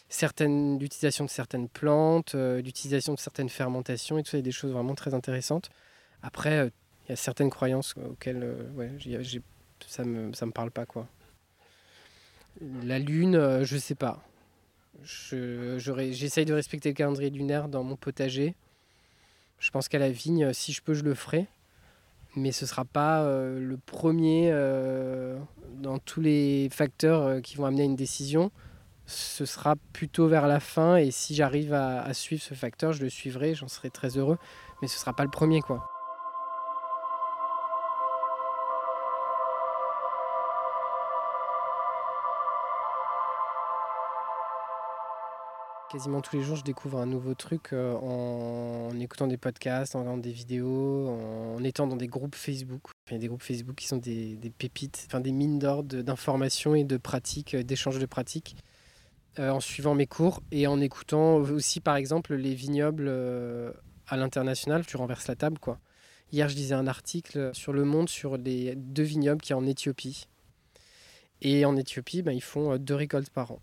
certaines, 0.10 0.80
l'utilisation 0.80 1.26
de 1.26 1.30
certaines 1.30 1.68
plantes, 1.68 2.36
euh, 2.36 2.62
l'utilisation 2.62 3.14
de 3.14 3.20
certaines 3.20 3.50
fermentations 3.50 4.18
et 4.18 4.24
tout 4.24 4.32
ça, 4.32 4.38
il 4.38 4.42
y 4.42 4.44
a 4.44 4.44
des 4.44 4.52
choses 4.52 4.72
vraiment 4.72 4.96
très 4.96 5.14
intéressantes. 5.14 5.70
Après, 6.22 6.58
euh, 6.58 6.70
il 7.06 7.12
y 7.12 7.14
a 7.14 7.16
certaines 7.16 7.50
croyances 7.50 7.96
auxquelles 7.98 8.44
euh, 8.44 8.70
ouais, 8.74 8.92
ça 9.88 10.04
me, 10.04 10.34
ça 10.34 10.46
me 10.46 10.52
parle 10.52 10.72
pas. 10.72 10.86
quoi. 10.86 11.08
La 12.84 13.00
lune, 13.00 13.64
je 13.64 13.78
sais 13.78 13.96
pas. 13.96 14.24
J'essaye 15.04 16.46
de 16.46 16.54
respecter 16.54 16.90
le 16.90 16.96
calendrier 16.96 17.30
lunaire 17.30 17.68
dans 17.68 17.84
mon 17.84 17.98
potager. 17.98 18.56
Je 19.60 19.72
pense 19.72 19.90
qu'à 19.90 20.00
la 20.00 20.10
vigne, 20.10 20.54
si 20.54 20.72
je 20.72 20.82
peux, 20.82 20.94
je 20.94 21.04
le 21.04 21.16
ferai. 21.16 21.48
Mais 22.38 22.54
ce 22.54 22.64
ne 22.64 22.70
sera 22.70 22.86
pas 22.86 23.26
le 23.26 23.78
premier 23.86 24.52
dans 25.82 26.00
tous 26.00 26.22
les 26.22 26.70
facteurs 26.72 27.42
qui 27.42 27.58
vont 27.58 27.66
amener 27.66 27.82
à 27.82 27.86
une 27.86 27.98
décision 27.98 28.52
ce 29.08 29.46
sera 29.46 29.76
plutôt 29.94 30.28
vers 30.28 30.48
la 30.48 30.60
fin 30.60 30.98
et 30.98 31.12
si 31.12 31.36
j'arrive 31.36 31.74
à, 31.74 32.14
suivre 32.14 32.42
ce 32.42 32.54
facteur, 32.54 32.94
je 32.94 33.04
le 33.04 33.10
suivrai, 33.10 33.54
j'en 33.54 33.68
serai 33.68 33.90
très 33.90 34.18
heureux, 34.18 34.38
mais 34.82 34.88
ce 34.88 34.98
sera 34.98 35.14
pas 35.14 35.24
le 35.24 35.30
premier 35.30 35.62
quoi. 35.62 35.92
Quasiment 45.92 46.20
tous 46.20 46.36
les 46.36 46.42
jours, 46.42 46.58
je 46.58 46.64
découvre 46.64 47.00
un 47.00 47.06
nouveau 47.06 47.36
truc 47.36 47.72
euh, 47.72 47.94
en, 47.94 48.90
écoutant 49.00 49.28
des 49.28 49.38
podcasts, 49.38 49.96
en 49.96 50.00
regardant 50.00 50.18
des 50.18 50.32
vidéos, 50.32 51.08
en, 51.08 51.64
étant 51.64 51.88
dans 51.88 51.96
des 51.96 52.08
groupes 52.08 52.36
Facebook. 52.36 52.82
Il 53.08 53.14
y 53.14 53.16
a 53.16 53.20
des 53.20 53.28
groupes 53.28 53.44
Facebook 53.44 53.76
qui 53.76 53.88
sont 53.88 53.98
des, 53.98 54.36
des 54.36 54.50
pépites, 54.50 55.06
enfin 55.08 55.22
des 55.22 55.32
mines 55.32 55.58
d'or 55.58 55.84
d'informations 55.84 56.76
et 56.76 56.84
de 56.84 56.98
pratiques, 56.98 57.54
euh, 57.54 57.64
d'échanges 57.64 58.00
de 58.00 58.06
pratiques. 58.08 58.58
Euh, 59.38 59.50
en 59.50 59.60
suivant 59.60 59.96
mes 59.96 60.08
cours 60.08 60.42
et 60.52 60.66
en 60.66 60.80
écoutant 60.80 61.36
aussi, 61.36 61.82
par 61.82 61.98
exemple, 61.98 62.36
les 62.36 62.56
vignobles 62.56 63.08
euh, 63.10 63.74
à 64.08 64.16
l'international. 64.16 64.86
Tu 64.86 64.96
renverses 64.96 65.28
la 65.28 65.36
table, 65.36 65.60
quoi. 65.60 65.80
Hier, 66.32 66.48
je 66.48 66.56
lisais 66.56 66.74
un 66.74 66.88
article 66.88 67.50
sur 67.54 67.74
Le 67.74 67.84
Monde 67.84 68.08
sur 68.08 68.38
les 68.38 68.76
deux 68.76 69.04
vignobles 69.04 69.42
qui 69.42 69.52
y 69.52 69.54
en 69.54 69.66
Éthiopie. 69.66 70.28
Et 71.42 71.66
en 71.66 71.76
Éthiopie, 71.76 72.22
ben, 72.22 72.32
ils 72.32 72.44
font 72.44 72.72
euh, 72.72 72.78
deux 72.78 72.96
récoltes 72.96 73.30
par 73.30 73.52
an. 73.52 73.60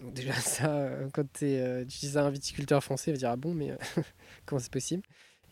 Déjà, 0.00 0.32
ça, 0.40 0.88
quand 1.12 1.30
tu 1.30 1.44
dis 1.84 2.16
à 2.16 2.24
un 2.24 2.30
viticulteur 2.30 2.82
français, 2.82 3.10
il 3.10 3.14
va 3.14 3.18
dire 3.18 3.30
Ah 3.30 3.36
bon, 3.36 3.52
mais 3.52 3.76
comment 4.46 4.60
c'est 4.60 4.72
possible? 4.72 5.02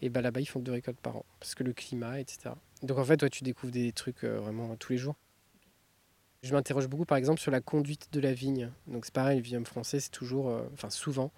Et 0.00 0.08
ben, 0.08 0.22
là-bas, 0.22 0.40
ils 0.40 0.46
font 0.46 0.60
deux 0.60 0.72
récoltes 0.72 1.00
par 1.00 1.16
an. 1.16 1.26
Parce 1.38 1.54
que 1.54 1.64
le 1.64 1.74
climat, 1.74 2.18
etc. 2.18 2.50
Donc 2.82 2.96
en 2.98 3.04
fait, 3.04 3.18
toi, 3.18 3.28
tu 3.28 3.44
découvres 3.44 3.72
des 3.72 3.92
trucs 3.92 4.24
vraiment 4.24 4.74
tous 4.76 4.92
les 4.92 4.98
jours. 4.98 5.16
Je 6.44 6.52
m'interroge 6.52 6.88
beaucoup 6.88 7.06
par 7.06 7.16
exemple 7.16 7.40
sur 7.40 7.50
la 7.50 7.62
conduite 7.62 8.08
de 8.12 8.20
la 8.20 8.34
vigne. 8.34 8.70
Donc 8.86 9.06
c'est 9.06 9.14
pareil, 9.14 9.38
le 9.38 9.42
vignoble 9.42 9.64
français, 9.64 9.98
c'est 9.98 10.10
toujours, 10.10 10.50
euh, 10.50 10.60
enfin 10.74 10.90
souvent, 10.90 11.32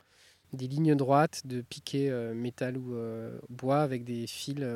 des 0.53 0.67
lignes 0.67 0.97
droites 0.97 1.47
de 1.47 1.61
piquets 1.61 2.11
euh, 2.11 2.35
métal 2.35 2.77
ou 2.77 2.97
euh, 2.97 3.39
bois 3.49 3.83
avec 3.83 4.03
des 4.03 4.27
fils 4.27 4.67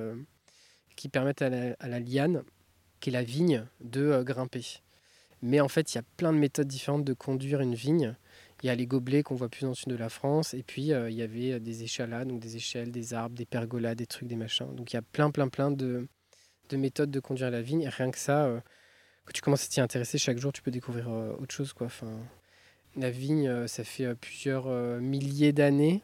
qui 0.95 1.09
permettent 1.09 1.43
à 1.43 1.51
la, 1.51 1.99
liane, 1.99 2.45
qui 3.01 3.11
est 3.11 3.13
la 3.13 3.25
vigne, 3.25 3.67
de 3.81 4.23
grimper. 4.23 4.81
Mais 5.43 5.61
en 5.61 5.69
fait, 5.69 5.93
il 5.93 5.97
y 5.97 5.99
a 5.99 6.05
plein 6.17 6.33
de 6.33 6.39
méthodes 6.39 6.69
différentes 6.69 7.05
de 7.05 7.13
conduire 7.13 7.61
une 7.61 7.75
vigne. 7.75 8.15
Il 8.63 8.67
y 8.67 8.71
a 8.71 8.77
les 8.77 8.87
gobelets 8.87 9.25
qu'on 9.25 9.35
voit 9.35 9.49
plus 9.49 9.63
dans 9.63 9.71
le 9.71 9.75
sud 9.75 9.89
de 9.89 9.97
la 9.97 10.11
France. 10.11 10.55
Et 10.55 10.63
puis, 10.63 10.83
il 10.83 11.15
y 11.15 11.23
avait 11.23 11.59
des 11.59 11.83
échalas, 11.83 12.27
donc 12.27 12.41
des 12.41 12.57
échelles, 12.57 12.93
des 12.93 13.15
arbres, 13.15 13.35
des 13.35 13.47
pergolas, 13.47 13.95
des 13.95 14.07
trucs, 14.07 14.29
des 14.29 14.37
machins. 14.37 14.73
Donc, 14.77 14.93
il 14.93 14.97
y 14.97 14.99
a 14.99 15.03
plein, 15.03 15.31
plein, 15.31 15.49
plein 15.49 15.71
de, 15.71 16.07
de 16.69 16.77
méthodes 16.77 17.11
de 17.11 17.21
conduire 17.21 17.51
la 17.51 17.63
vigne. 17.63 17.89
Rien 17.89 18.11
que 18.11 18.19
ça, 18.19 18.63
quand 19.25 19.33
tu 19.33 19.41
commences 19.43 19.65
à 19.65 19.69
t'y 19.69 19.81
intéresser, 19.81 20.19
chaque 20.19 20.39
jour, 20.39 20.53
tu 20.53 20.63
peux 20.63 20.71
découvrir 20.71 21.09
autre 21.09 21.55
chose. 21.55 21.73
Quoi. 21.73 21.89
La 22.97 23.11
vigne, 23.11 23.67
ça 23.69 23.85
fait 23.85 24.15
plusieurs 24.15 24.67
milliers 25.01 25.53
d'années 25.53 26.03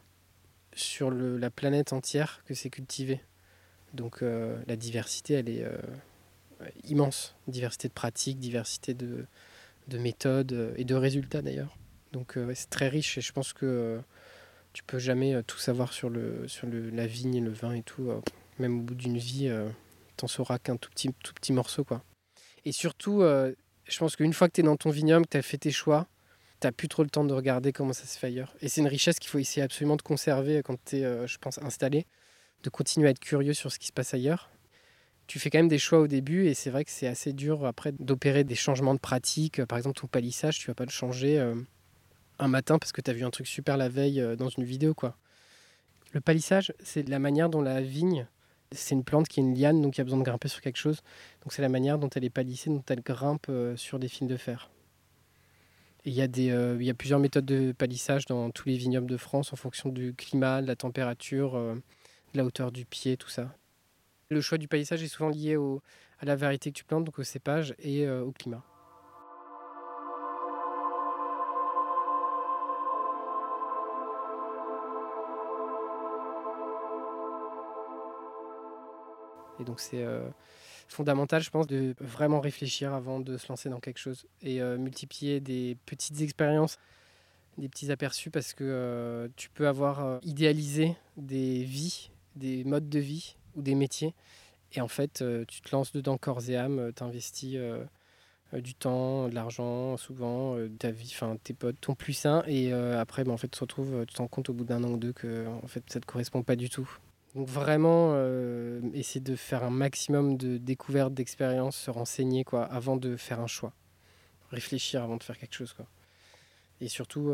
sur 0.75 1.11
le, 1.11 1.37
la 1.37 1.51
planète 1.51 1.93
entière 1.93 2.43
que 2.45 2.55
c'est 2.55 2.71
cultivé. 2.71 3.21
Donc 3.95 4.21
la 4.23 4.77
diversité, 4.77 5.35
elle 5.35 5.49
est 5.49 5.65
immense. 6.85 7.35
Diversité 7.49 7.89
de 7.89 7.95
pratiques, 7.95 8.39
diversité 8.39 8.95
de, 8.95 9.27
de 9.89 9.99
méthodes 9.99 10.75
et 10.77 10.85
de 10.85 10.95
résultats 10.95 11.43
d'ailleurs. 11.43 11.77
Donc 12.13 12.39
c'est 12.55 12.71
très 12.71 12.89
riche 12.89 13.19
et 13.19 13.21
je 13.21 13.33
pense 13.33 13.53
que 13.53 14.01
tu 14.73 14.85
peux 14.85 14.99
jamais 14.99 15.43
tout 15.45 15.59
savoir 15.59 15.93
sur, 15.93 16.11
le, 16.11 16.47
sur 16.47 16.67
le, 16.67 16.91
la 16.91 17.07
vigne, 17.07 17.43
le 17.43 17.51
vin 17.51 17.73
et 17.73 17.83
tout. 17.83 18.11
même 18.59 18.81
au 18.81 18.83
bout 18.83 18.95
d'une 18.95 19.19
vie, 19.19 19.51
t'en 20.17 20.29
sauras 20.29 20.59
qu'un 20.59 20.77
tout 20.77 20.91
petit, 20.91 21.11
tout 21.23 21.35
petit 21.35 21.53
morceau. 21.53 21.83
quoi. 21.85 22.05
Et 22.67 22.73
surtout, 22.73 23.23
je 23.23 23.99
pense 23.99 24.17
qu'une 24.17 24.35
fois 24.35 24.49
que 24.49 24.53
tu 24.53 24.61
es 24.61 24.65
dans 24.65 24.77
ton 24.77 24.91
vignoble, 24.91 25.25
que 25.25 25.31
tu 25.31 25.37
as 25.39 25.43
fait 25.43 25.57
tes 25.57 25.71
choix, 25.71 26.07
tu 26.61 26.71
plus 26.73 26.89
trop 26.89 27.03
le 27.03 27.09
temps 27.09 27.25
de 27.25 27.33
regarder 27.33 27.73
comment 27.73 27.95
ça 27.95 28.05
se 28.05 28.19
fait 28.19 28.27
ailleurs. 28.27 28.55
Et 28.61 28.69
c'est 28.69 28.83
une 28.83 28.89
richesse 28.89 29.19
qu'il 29.19 29.31
faut 29.31 29.39
essayer 29.39 29.63
absolument 29.63 29.97
de 29.97 30.03
conserver 30.03 30.63
quand 30.63 30.77
tu 30.85 30.97
es, 30.97 31.27
je 31.27 31.39
pense, 31.39 31.59
installé, 31.63 32.07
de 32.65 32.69
continuer 32.69 33.09
à 33.09 33.13
être 33.13 33.21
curieux 33.21 33.55
sur 33.55 33.73
ce 33.73 33.79
qui 33.79 33.87
se 33.87 33.93
passe 33.93 34.13
ailleurs 34.13 34.51
tu 35.27 35.39
fais 35.39 35.51
quand 35.51 35.59
même 35.59 35.69
des 35.69 35.79
choix 35.79 35.99
au 36.01 36.07
début 36.07 36.47
et 36.47 36.55
c'est 36.55 36.71
vrai 36.71 36.85
que 36.85 36.91
c'est 36.91 37.07
assez 37.07 37.33
dur 37.33 37.65
après 37.65 37.93
d'opérer 37.93 38.45
des 38.45 38.55
changements 38.55 38.95
de 38.95 39.01
pratique. 39.01 39.65
Par 39.65 39.79
exemple, 39.79 40.01
ton 40.01 40.07
palissage, 40.07 40.59
tu 40.59 40.69
vas 40.69 40.75
pas 40.75 40.85
le 40.85 40.91
changer 40.91 41.39
euh, 41.39 41.55
un 42.39 42.49
matin 42.49 42.79
parce 42.79 42.93
que 42.93 43.01
tu 43.01 43.11
as 43.11 43.15
vu 43.15 43.25
un 43.25 43.31
truc 43.31 43.47
super 43.47 43.77
la 43.77 43.89
veille 43.89 44.21
euh, 44.21 44.37
dans 44.37 44.49
une 44.49 44.65
vidéo. 44.65 44.95
quoi. 44.95 45.17
Le 46.13 46.21
palissage, 46.21 46.73
c'est 46.83 47.09
la 47.09 47.19
manière 47.19 47.49
dont 47.49 47.61
la 47.61 47.81
vigne, 47.81 48.27
c'est 48.73 48.95
une 48.95 49.05
plante 49.05 49.29
qui 49.29 49.41
est 49.41 49.43
une 49.43 49.55
liane, 49.55 49.81
donc 49.83 49.97
il 49.97 49.99
y 49.99 50.03
a 50.03 50.05
besoin 50.05 50.19
de 50.19 50.25
grimper 50.25 50.49
sur 50.49 50.61
quelque 50.61 50.79
chose. 50.79 51.03
Donc 51.43 51.53
c'est 51.53 51.63
la 51.63 51.69
manière 51.69 51.99
dont 51.99 52.09
elle 52.15 52.25
est 52.25 52.31
palissée, 52.31 52.71
dont 52.71 52.85
elle 52.89 53.03
grimpe 53.03 53.47
euh, 53.49 53.77
sur 53.77 53.99
des 53.99 54.09
fils 54.09 54.29
de 54.29 54.37
fer. 54.37 54.71
il 56.05 56.13
y, 56.13 56.23
a 56.23 56.27
il 56.27 56.83
y 56.83 56.91
a 56.91 56.95
plusieurs 56.95 57.19
méthodes 57.19 57.47
de 57.47 57.73
palissage 57.73 58.27
dans 58.27 58.51
tous 58.51 58.69
les 58.69 58.77
vignobles 58.77 59.09
de 59.09 59.17
France 59.17 59.53
en 59.53 59.57
fonction 59.57 59.89
du 59.89 60.15
climat, 60.15 60.63
de 60.63 60.67
la 60.67 60.77
température, 60.77 61.53
de 61.53 61.83
la 62.35 62.45
hauteur 62.45 62.73
du 62.73 62.85
pied, 62.85 63.17
tout 63.17 63.29
ça. 63.29 63.55
Le 64.29 64.41
choix 64.41 64.59
du 64.59 64.69
paysage 64.69 65.03
est 65.03 65.09
souvent 65.09 65.31
lié 65.31 65.57
à 66.19 66.25
la 66.25 66.37
variété 66.37 66.71
que 66.73 66.79
tu 66.79 66.85
plantes, 66.85 67.05
donc 67.05 67.19
au 67.19 67.25
cépage 67.25 67.75
et 67.79 68.07
euh, 68.07 68.23
au 68.23 68.33
climat. 68.33 68.63
Et 79.61 79.65
donc 79.65 79.81
c'est 79.81 80.03
euh, 80.03 80.29
fondamental, 80.89 81.43
je 81.43 81.51
pense, 81.51 81.67
de 81.67 81.95
vraiment 82.01 82.41
réfléchir 82.41 82.93
avant 82.95 83.21
de 83.21 83.37
se 83.37 83.49
lancer 83.49 83.69
dans 83.69 83.81
quelque 83.81 83.99
chose 83.99 84.27
et 84.43 84.61
euh, 84.61 84.79
multiplier 84.79 85.41
des 85.41 85.77
petites 85.87 86.21
expériences, 86.21 86.79
des 87.59 87.69
petits 87.69 87.91
aperçus, 87.91 88.31
parce 88.31 88.53
que 88.53 89.31
tu 89.37 89.49
peux 89.51 89.67
avoir 89.67 90.21
idéalisé 90.23 90.95
des 91.17 91.65
vies, 91.65 92.11
des 92.35 92.65
modes 92.65 92.89
de 92.89 92.99
vie 92.99 93.37
ou 93.55 93.63
des 93.63 93.75
métiers. 93.75 94.15
Et 94.73 94.81
en 94.81 94.89
fait, 94.89 95.23
euh, 95.23 95.45
tu 95.47 95.61
te 95.63 95.75
lances 95.75 95.93
dedans 95.93 96.19
corps 96.19 96.49
et 96.49 96.57
âme, 96.57 96.79
euh, 96.79 96.93
tu 96.95 97.03
investis 97.03 97.55
euh, 97.57 97.85
du 98.53 98.75
temps, 98.75 99.29
de 99.29 99.35
l'argent, 99.35 99.97
souvent, 99.97 100.57
ta 100.79 100.91
vie, 100.91 101.11
enfin 101.15 101.37
tes 101.43 101.53
potes, 101.53 101.81
ton 101.81 101.95
plus 101.95 102.13
sain. 102.13 102.45
Et 102.47 102.73
après, 102.73 103.25
ben, 103.25 103.33
en 103.33 103.37
fait, 103.37 103.49
tu 103.49 103.57
te 103.57 103.61
retrouves, 103.61 104.07
tu 104.07 104.15
te 104.15 104.19
rends 104.19 104.29
compte 104.29 104.49
au 104.49 104.55
bout 104.55 104.65
d'un 104.65 104.85
an 104.85 104.91
ou 104.91 104.97
deux 104.97 105.13
que 105.13 105.47
en 105.49 105.67
fait, 105.67 105.83
ça 105.89 105.99
ne 105.99 106.03
te 106.03 106.07
correspond 106.07 106.43
pas 106.43 106.55
du 106.55 106.71
tout. 106.71 106.89
Donc 107.37 107.47
vraiment, 107.49 108.17
essayer 108.95 109.21
de 109.21 109.37
faire 109.37 109.63
un 109.63 109.71
maximum 109.71 110.37
de 110.37 110.57
découvertes, 110.57 111.15
d'expériences, 111.15 111.77
se 111.77 111.91
renseigner 111.91 112.43
quoi, 112.43 112.65
avant 112.65 112.97
de 112.97 113.15
faire 113.17 113.41
un 113.41 113.47
choix. 113.47 113.73
Réfléchir 114.51 115.03
avant 115.03 115.17
de 115.17 115.23
faire 115.23 115.39
quelque 115.39 115.55
chose. 115.55 115.73
Quoi. 115.75 115.87
Et 116.81 116.89
surtout, 116.89 117.33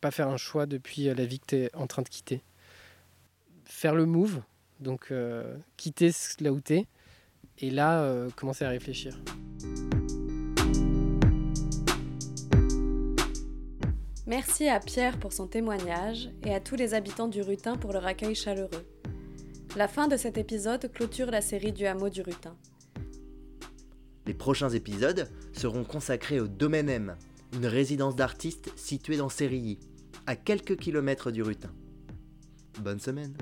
pas 0.00 0.10
faire 0.10 0.28
un 0.28 0.36
choix 0.36 0.66
depuis 0.66 1.04
la 1.04 1.24
vie 1.24 1.40
que 1.40 1.46
tu 1.46 1.56
es 1.56 1.74
en 1.74 1.86
train 1.86 2.02
de 2.02 2.08
quitter. 2.08 2.42
Faire 3.64 3.94
le 3.94 4.06
move, 4.06 4.40
donc 4.80 5.08
euh, 5.10 5.56
quitter 5.76 6.10
là 6.40 6.52
où 6.52 6.60
t'es 6.60 6.86
et 7.58 7.70
là 7.70 8.02
euh, 8.02 8.30
commencer 8.30 8.64
à 8.64 8.70
réfléchir. 8.70 9.20
Merci 14.26 14.68
à 14.68 14.80
Pierre 14.80 15.18
pour 15.18 15.32
son 15.32 15.46
témoignage 15.46 16.30
et 16.44 16.54
à 16.54 16.60
tous 16.60 16.76
les 16.76 16.94
habitants 16.94 17.28
du 17.28 17.42
Rutin 17.42 17.76
pour 17.76 17.92
leur 17.92 18.06
accueil 18.06 18.34
chaleureux. 18.34 18.86
La 19.76 19.86
fin 19.86 20.08
de 20.08 20.16
cet 20.16 20.36
épisode 20.36 20.90
clôture 20.92 21.30
la 21.30 21.40
série 21.40 21.72
du 21.72 21.86
hameau 21.86 22.08
du 22.08 22.22
Rutin. 22.22 22.56
Les 24.26 24.34
prochains 24.34 24.70
épisodes 24.70 25.30
seront 25.52 25.84
consacrés 25.84 26.40
au 26.40 26.48
Domaine 26.48 26.88
M, 26.88 27.16
une 27.52 27.66
résidence 27.66 28.16
d'artistes 28.16 28.72
située 28.74 29.16
dans 29.16 29.28
Sérilly, 29.28 29.78
à 30.26 30.34
quelques 30.34 30.76
kilomètres 30.76 31.30
du 31.30 31.42
Rutin. 31.42 31.70
Bonne 32.80 32.98
semaine 32.98 33.32